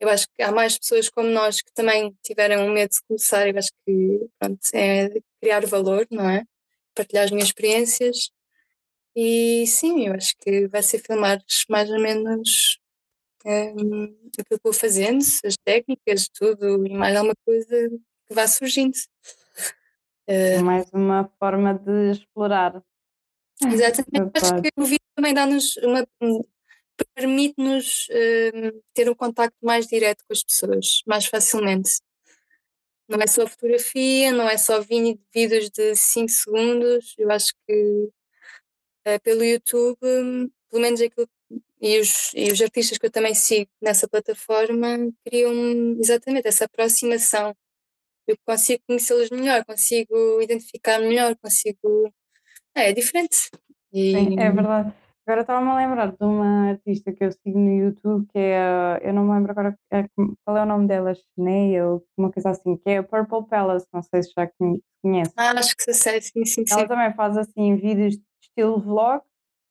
[0.00, 3.48] eu acho que há mais pessoas como nós que também tiveram medo de começar.
[3.48, 5.08] Eu acho que pronto, é
[5.42, 6.44] criar valor, não é?
[6.94, 8.30] Partilhar as minhas experiências.
[9.14, 12.78] E sim, eu acho que vai ser filmar mais ou menos
[13.44, 14.04] um,
[14.38, 17.90] aquilo que vou fazendo, as técnicas, tudo e mais alguma coisa
[18.26, 18.96] que vá surgindo.
[20.28, 22.80] Uh, Mais uma forma de explorar.
[23.60, 26.06] Exatamente, acho que o vídeo também dá-nos uma.
[27.14, 31.90] permite-nos uh, ter um contacto mais direto com as pessoas, mais facilmente.
[33.08, 37.14] Não é só fotografia, não é só vídeos de 5 segundos.
[37.18, 38.08] Eu acho que
[39.06, 39.98] uh, pelo YouTube,
[40.70, 41.28] pelo menos aquilo
[41.80, 45.52] e os, e os artistas que eu também sigo nessa plataforma criam
[46.00, 47.54] exatamente essa aproximação
[48.26, 52.12] eu consigo conhecê-los melhor, consigo identificar melhor, consigo.
[52.74, 53.50] É, é diferente.
[53.92, 54.12] E...
[54.12, 54.94] Sim, é verdade.
[55.24, 59.14] Agora estava-me a lembrar de uma artista que eu sigo no YouTube, que é, eu
[59.14, 60.04] não me lembro agora é,
[60.44, 63.86] qual é o nome dela, Cheney ou uma coisa assim, que é a Purple Palace,
[63.92, 64.50] não sei se já
[65.00, 65.32] conhece.
[65.36, 66.74] Ah, acho que sei, sim, sim, sim.
[66.74, 69.22] Ela também faz assim vídeos de estilo vlog,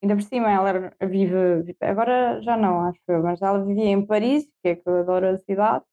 [0.02, 4.45] ainda por cima ela vive, agora já não, acho eu, mas ela vivia em Paris,
[4.64, 5.84] que é que eu adoro a cidade,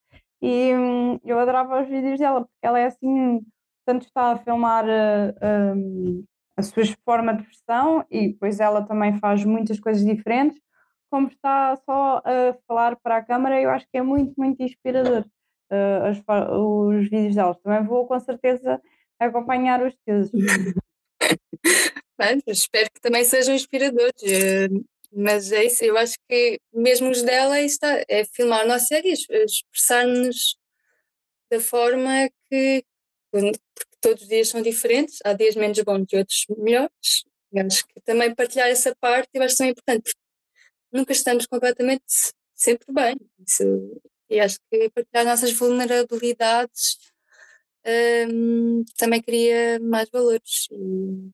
[0.41, 3.41] e hum, eu adorava os vídeos dela, porque ela é assim,
[3.85, 6.25] tanto está a filmar uh, um,
[6.59, 10.61] a sua forma de expressão e depois ela também faz muitas coisas diferentes,
[11.09, 15.25] como está só a falar para a câmara, eu acho que é muito, muito inspirador
[15.71, 16.19] uh, os,
[16.99, 17.55] os vídeos dela.
[17.63, 18.83] Também vou com certeza
[19.21, 20.31] acompanhar os teus.
[22.19, 24.21] Bem, espero que também sejam inspiradores.
[24.25, 24.69] Eh,
[25.13, 30.57] mas é isso, eu acho que mesmo os dela está, é filmar nossa série, expressar-nos
[31.51, 32.85] da forma que
[34.01, 37.25] todos os dias são diferentes, há dias menos bons e outros melhores.
[37.53, 40.19] Eu acho que também partilhar essa parte eu acho tão importante, porque
[40.93, 42.05] nunca estamos completamente
[42.55, 43.17] sempre bem.
[43.47, 46.99] Isso, e acho que partilhar as nossas vulnerabilidades
[48.31, 50.69] um, também queria mais valores.
[50.71, 51.31] E,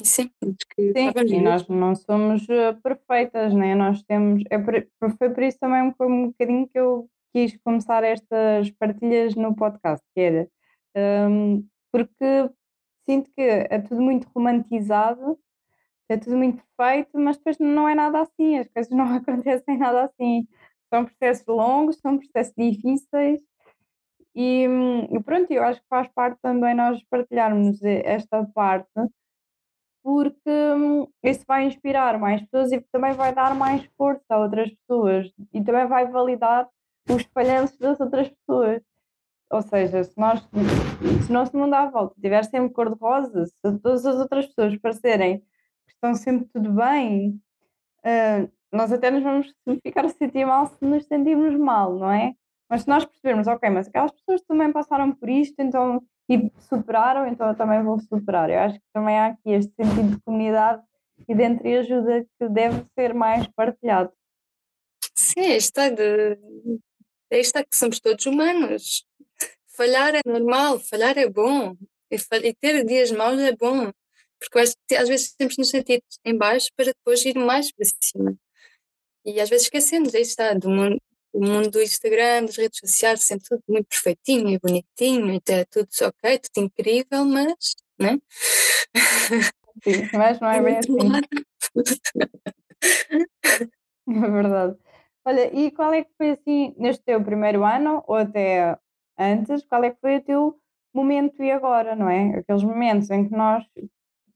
[0.00, 3.74] e sim, que sim, e nós não somos eh, perfeitas, né?
[3.74, 4.44] Nós temos.
[4.48, 4.86] É por,
[5.18, 10.04] foi por isso também foi um bocadinho que eu quis começar estas partilhas no podcast,
[10.14, 10.48] que era
[10.96, 12.50] um, porque
[13.08, 15.38] sinto que é tudo muito romantizado,
[16.08, 20.04] é tudo muito perfeito, mas depois não é nada assim, as coisas não acontecem nada
[20.04, 20.46] assim.
[20.92, 23.40] São processos longos, são processos difíceis
[24.34, 24.66] e,
[25.10, 28.88] e pronto, eu acho que faz parte também nós partilharmos esta parte
[30.02, 34.70] porque hum, isso vai inspirar mais pessoas e também vai dar mais força a outras
[34.70, 36.68] pessoas e também vai validar
[37.10, 38.82] os falhanços das outras pessoas.
[39.50, 40.46] Ou seja, se nós
[41.24, 45.92] se nosso mundo à volta estiver sempre cor-de-rosa, se todas as outras pessoas parecerem que
[45.94, 47.40] estão sempre tudo bem,
[48.04, 52.34] uh, nós até nos vamos ficar a sentir mal se nos sentirmos mal, não é?
[52.68, 57.26] Mas se nós percebermos, ok, mas aquelas pessoas também passaram por isto, então e superaram,
[57.26, 58.50] então eu também vou superar.
[58.50, 60.82] Eu acho que também há aqui este sentido de comunidade
[61.26, 64.12] e de entreajuda que deve ser mais partilhado.
[65.14, 66.38] Sim, está de
[67.30, 69.06] está que somos todos humanos.
[69.78, 71.76] Falhar é normal, falhar é bom.
[72.10, 73.92] E, ter dias maus é bom.
[74.40, 74.58] Porque
[74.96, 78.36] às vezes temos nos sentir em baixo para depois ir mais para cima.
[79.24, 81.00] E às vezes esquecemos, aí está, do mundo,
[81.32, 85.64] do mundo do Instagram, das redes sociais, sempre tudo muito perfeitinho e bonitinho, e é
[85.66, 88.18] tudo ok, tudo incrível, mas, né?
[89.84, 90.98] Sim, mas não é bem assim.
[94.10, 94.74] É verdade.
[95.22, 98.78] Olha, e qual é que foi assim, neste teu primeiro ano, ou até
[99.18, 100.60] antes, qual é que foi o teu
[100.94, 102.38] momento e agora, não é?
[102.38, 103.64] Aqueles momentos em que nós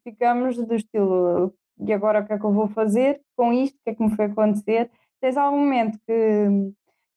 [0.05, 3.81] ficamos do estilo e agora o que é que eu vou fazer com isto, o
[3.85, 4.91] que é que me foi acontecer?
[5.21, 6.73] Tens algum momento que,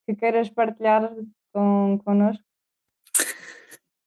[0.05, 1.13] que queiras partilhar
[1.53, 2.43] com, connosco?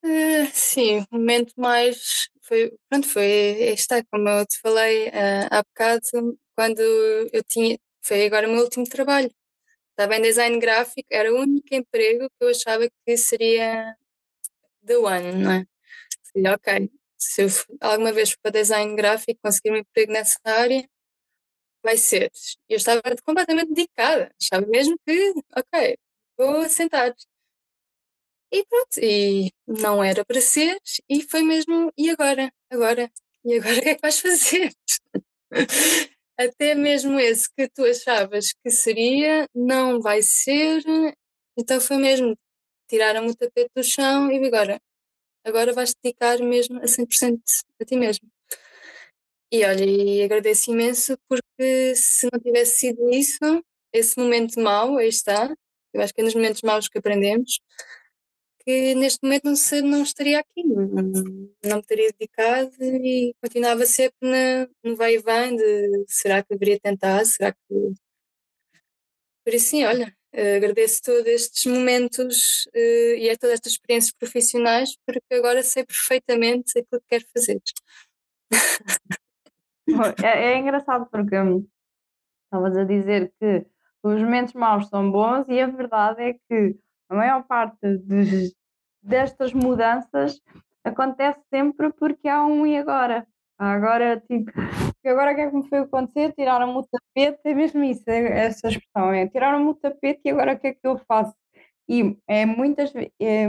[0.04, 3.26] Uh, sim, o momento mais foi, pronto, foi,
[3.74, 8.62] está, como eu te falei uh, há bocado, quando eu tinha, foi agora o meu
[8.62, 9.30] último trabalho.
[9.98, 13.96] Estava em design gráfico, era o único emprego que eu achava que seria
[14.86, 15.66] the one, não é?
[16.32, 17.48] Falei, ok, se eu
[17.80, 20.88] alguma vez for para design gráfico, conseguir um emprego nessa área,
[21.82, 22.30] vai ser.
[22.68, 25.98] Eu estava completamente dedicada, achava mesmo que, ok,
[26.38, 27.12] vou sentar.
[28.52, 30.78] E pronto, e não era para ser,
[31.08, 32.52] e foi mesmo, e agora?
[32.70, 33.10] Agora?
[33.44, 34.72] E agora o que é que vais fazer?
[36.38, 40.82] Até mesmo esse que tu achavas que seria, não vai ser,
[41.56, 42.38] então foi mesmo,
[42.88, 44.80] tiraram o tapete do chão e agora?
[45.44, 47.40] Agora vais dedicar mesmo a 100%
[47.80, 48.28] a ti mesmo.
[49.50, 55.08] E olha, e agradeço imenso porque se não tivesse sido isso, esse momento mau, aí
[55.08, 55.52] está,
[55.92, 57.58] eu acho que é nos momentos maus que aprendemos,
[58.68, 64.18] que neste momento não, se, não estaria aqui, não, me teria dedicado e continuava sempre
[64.20, 67.58] na, no vai e vem de será que deveria tentar, será que.
[69.42, 74.94] Por isso, sim, olha, agradeço todos estes momentos uh, e a todas estas experiências profissionais,
[75.06, 77.60] porque agora sei perfeitamente aquilo que quero fazer.
[80.22, 81.66] É, é engraçado porque hum,
[82.44, 83.64] estavas a dizer que
[84.02, 88.54] os momentos maus são bons e a verdade é que a maior parte dos,
[89.02, 90.40] destas mudanças
[90.84, 93.26] acontece sempre porque há um e agora.
[93.58, 94.52] Agora, tipo,
[95.04, 96.32] agora o que é que me foi acontecer?
[96.32, 100.54] Tiraram-me o tapete, é mesmo isso, é, essa expressão, é tiraram-me o tapete e agora
[100.54, 101.34] o que é que eu faço?
[101.88, 103.46] E é muitas vezes, é,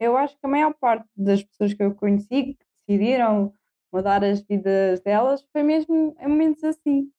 [0.00, 2.58] eu acho que a maior parte das pessoas que eu conheci que
[2.88, 3.52] decidiram
[3.92, 7.10] mudar as vidas delas foi mesmo em momentos assim,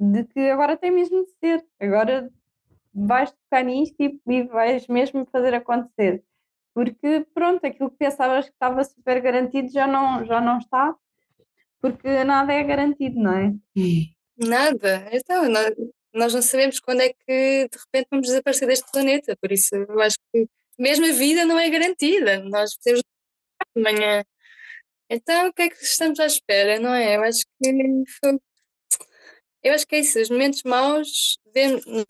[0.00, 2.30] de que agora tem mesmo de ser, agora
[2.94, 6.24] vais tocar nisto e, e vais mesmo fazer acontecer.
[6.74, 10.94] Porque pronto, aquilo que pensavas que estava super garantido já não, já não está,
[11.80, 13.52] porque nada é garantido, não é?
[14.36, 15.08] Nada.
[15.12, 15.48] Então,
[16.12, 20.00] nós, não sabemos quando é que de repente vamos desaparecer deste planeta, por isso eu
[20.00, 20.48] acho que
[20.78, 22.40] mesmo a vida não é garantida.
[22.40, 23.02] Nós podemos
[23.76, 24.24] amanhã
[25.10, 27.16] então, o que é que estamos à espera, não é?
[27.16, 27.70] Eu acho que.
[29.62, 31.38] Eu acho que é isso, os momentos maus,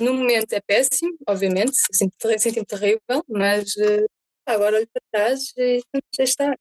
[0.01, 4.09] no momento é péssimo, obviamente, sinto-me sinto terrível, mas uh,
[4.47, 5.81] agora olho para trás e
[6.17, 6.57] já está.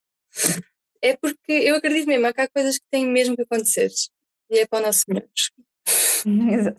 [1.01, 3.89] É porque eu acredito mesmo que há coisas que têm mesmo que acontecer
[4.49, 5.27] e é para o nosso melhor.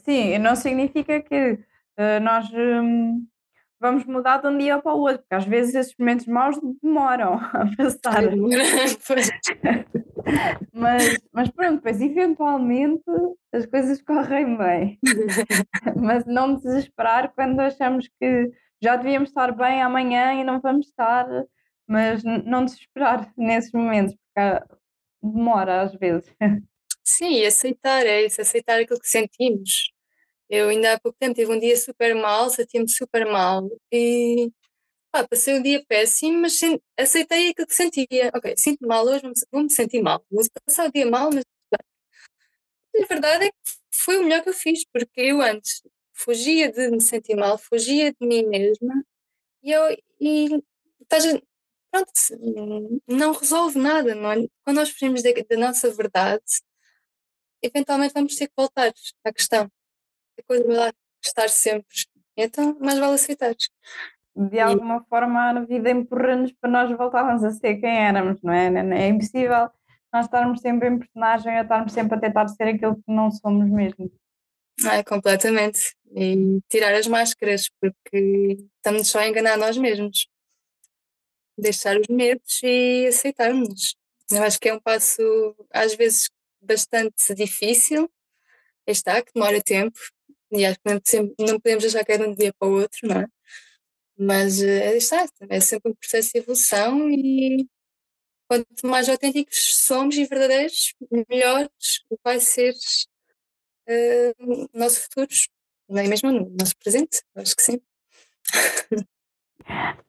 [0.04, 3.26] Sim, não significa que uh, nós um,
[3.84, 7.34] vamos mudar de um dia para o outro, porque às vezes esses momentos maus demoram
[7.34, 8.22] a passar.
[10.72, 13.04] mas, mas pronto, depois eventualmente
[13.52, 14.98] as coisas correm bem.
[16.00, 18.50] mas não desesperar quando achamos que
[18.84, 21.26] já devíamos estar bem amanhã e não vamos estar
[21.86, 24.64] mas não desesperar nesses momentos, porque
[25.22, 26.32] demora às vezes.
[27.04, 29.92] Sim, aceitar, é isso, aceitar aquilo que sentimos.
[30.48, 34.50] Eu ainda há pouco tempo tive um dia super mal, senti-me super mal e
[35.12, 36.58] pá, passei um dia péssimo, mas
[36.98, 38.30] aceitei aquilo que sentia.
[38.34, 39.22] Ok, sinto mal hoje,
[39.52, 40.24] vou-me sentir mal.
[40.30, 41.44] Vou passar o dia mal, mas
[42.96, 43.56] a verdade é que
[43.92, 45.82] foi o melhor que eu fiz, porque eu antes
[46.14, 49.04] fugia de me sentir mal, fugia de mim mesma
[49.62, 50.62] e eu e
[51.90, 52.10] pronto,
[53.06, 54.36] não resolve nada, não é?
[54.64, 56.42] Quando nós fugimos da, da nossa verdade,
[57.62, 58.92] eventualmente vamos ter que voltar
[59.24, 59.70] à questão.
[60.38, 60.92] A coisa vai lá
[61.24, 61.96] estar sempre.
[62.36, 63.54] Então, mais vale aceitar.
[64.36, 65.08] De alguma e...
[65.08, 68.66] forma, a vida empurra-nos para nós voltarmos a ser quem éramos, não é?
[68.66, 69.70] É impossível
[70.12, 73.68] nós estarmos sempre em personagem ou estarmos sempre a tentar ser aquilo que não somos
[73.68, 74.10] mesmo.
[74.86, 75.94] Ah, completamente.
[76.16, 80.28] E tirar as máscaras, porque estamos só a enganar nós mesmos.
[81.56, 83.96] Deixar os medos e aceitarmos.
[84.30, 85.22] Eu acho que é um passo,
[85.72, 86.30] às vezes,
[86.60, 88.10] bastante difícil.
[88.86, 89.98] Está, que demora tempo.
[90.52, 93.20] E acho que não podemos achar que é de um dia para o outro, não
[93.20, 93.26] é?
[94.16, 97.66] Mas é, está, é sempre um processo de evolução e
[98.46, 100.94] quanto mais autênticos somos e verdadeiros,
[101.28, 101.70] melhores
[102.22, 102.74] vai ser
[103.88, 105.28] uh, nosso futuro,
[105.88, 107.80] nem mesmo o nosso presente, acho que sim.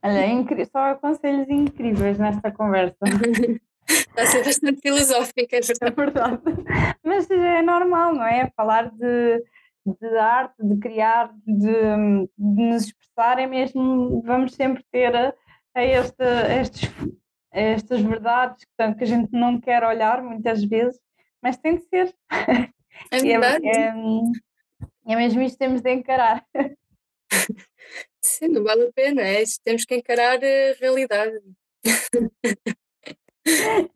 [0.04, 2.98] Olha, é só conselhos incríveis nesta conversa.
[3.88, 5.80] Está a ser bastante filosófica, é verdade.
[5.82, 6.42] É verdade.
[7.04, 8.52] Mas é normal, não é?
[8.56, 9.44] Falar de,
[9.86, 11.72] de arte, de criar, de,
[12.38, 15.34] de nos expressar, é mesmo, vamos sempre ter a,
[15.76, 16.24] a este,
[16.60, 16.92] estes
[17.56, 18.66] estas verdades
[18.98, 21.00] que a gente não quer olhar muitas vezes,
[21.42, 22.14] mas tem de ser.
[23.12, 23.68] É, é verdade.
[23.68, 23.94] É, é,
[25.08, 26.46] é mesmo isto que temos de encarar.
[28.22, 31.40] Sim, não vale a pena, é, temos que encarar a realidade.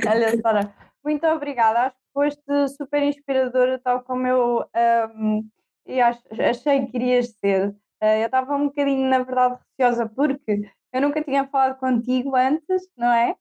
[0.07, 0.73] Olha, Sara,
[1.03, 1.79] muito obrigada.
[1.79, 4.69] Acho que foste super inspiradora, tal como eu
[5.15, 5.49] um,
[5.85, 7.69] e acho, achei que irias ser.
[8.01, 12.87] Uh, eu estava um bocadinho, na verdade, receosa porque eu nunca tinha falado contigo antes,
[12.95, 13.35] não é?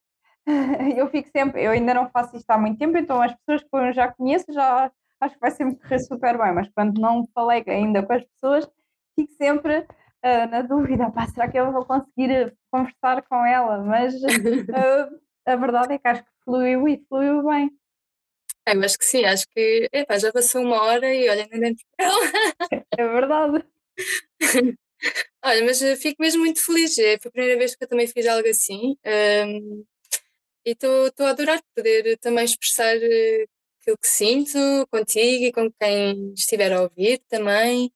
[0.97, 3.69] eu fico sempre, eu ainda não faço isto há muito tempo, então as pessoas que
[3.71, 4.91] eu já conheço já
[5.21, 8.69] acho que vai sempre correr super bem, mas quando não falei ainda com as pessoas,
[9.15, 13.83] fico sempre uh, na dúvida, pá, será que eu vou conseguir conversar com ela?
[13.83, 17.69] Mas uh, a verdade é que acho que fluiu e fluiu bem.
[18.65, 19.89] É, mas que sim, acho que
[20.19, 21.83] já passou uma hora e olha, ainda dentro
[22.97, 23.65] É verdade.
[25.43, 26.97] olha, mas fico mesmo muito feliz.
[26.99, 28.95] É, foi a primeira vez que eu também fiz algo assim.
[29.05, 29.83] Um,
[30.65, 32.95] e estou a adorar poder também expressar
[33.81, 37.91] aquilo que sinto contigo e com quem estiver a ouvir também.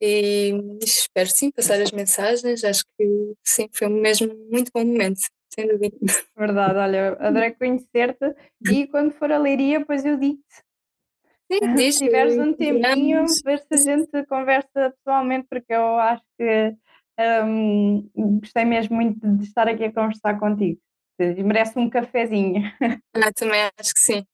[0.00, 0.52] E
[0.82, 2.64] espero sim passar as mensagens.
[2.64, 5.20] Acho que sim, foi mesmo muito bom momento,
[5.54, 5.96] sem dúvida.
[6.36, 8.34] Verdade, olha, adorei conhecer-te
[8.70, 10.62] e quando for a leiria, depois eu digo-te.
[11.52, 16.24] Sim, diz, Se tiveres um tempinho, ver se a gente conversa pessoalmente, porque eu acho
[16.38, 16.74] que
[17.44, 18.08] um,
[18.40, 20.80] gostei mesmo muito de estar aqui a conversar contigo
[21.44, 22.62] merece um cafezinho.
[23.14, 24.24] Ah, também acho que sim.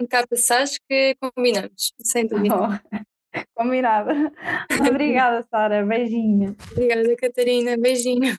[0.00, 2.54] Um cá passagem que combinamos, sem dúvida.
[2.54, 4.12] Oh, combinada.
[4.88, 5.84] Obrigada, Sara.
[5.84, 6.56] Beijinho.
[6.72, 7.76] Obrigada, Catarina.
[7.76, 8.36] Beijinho.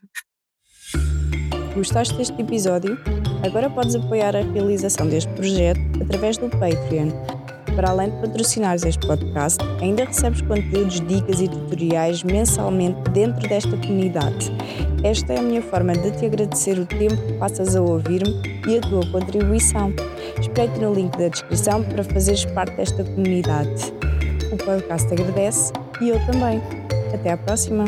[1.76, 2.98] Gostaste deste episódio?
[3.46, 7.10] Agora podes apoiar a realização deste projeto através do Patreon
[7.76, 13.76] para além de patrocinares este podcast, ainda recebes conteúdos, dicas e tutoriais mensalmente dentro desta
[13.78, 14.52] comunidade.
[15.04, 18.78] Esta é a minha forma de te agradecer o tempo que passas a ouvir-me e
[18.78, 19.94] a tua contribuição.
[20.44, 23.94] Espero-te no link da descrição para fazeres parte desta comunidade.
[24.52, 25.72] O podcast agradece
[26.02, 26.62] e eu também.
[27.14, 27.86] Até à próxima!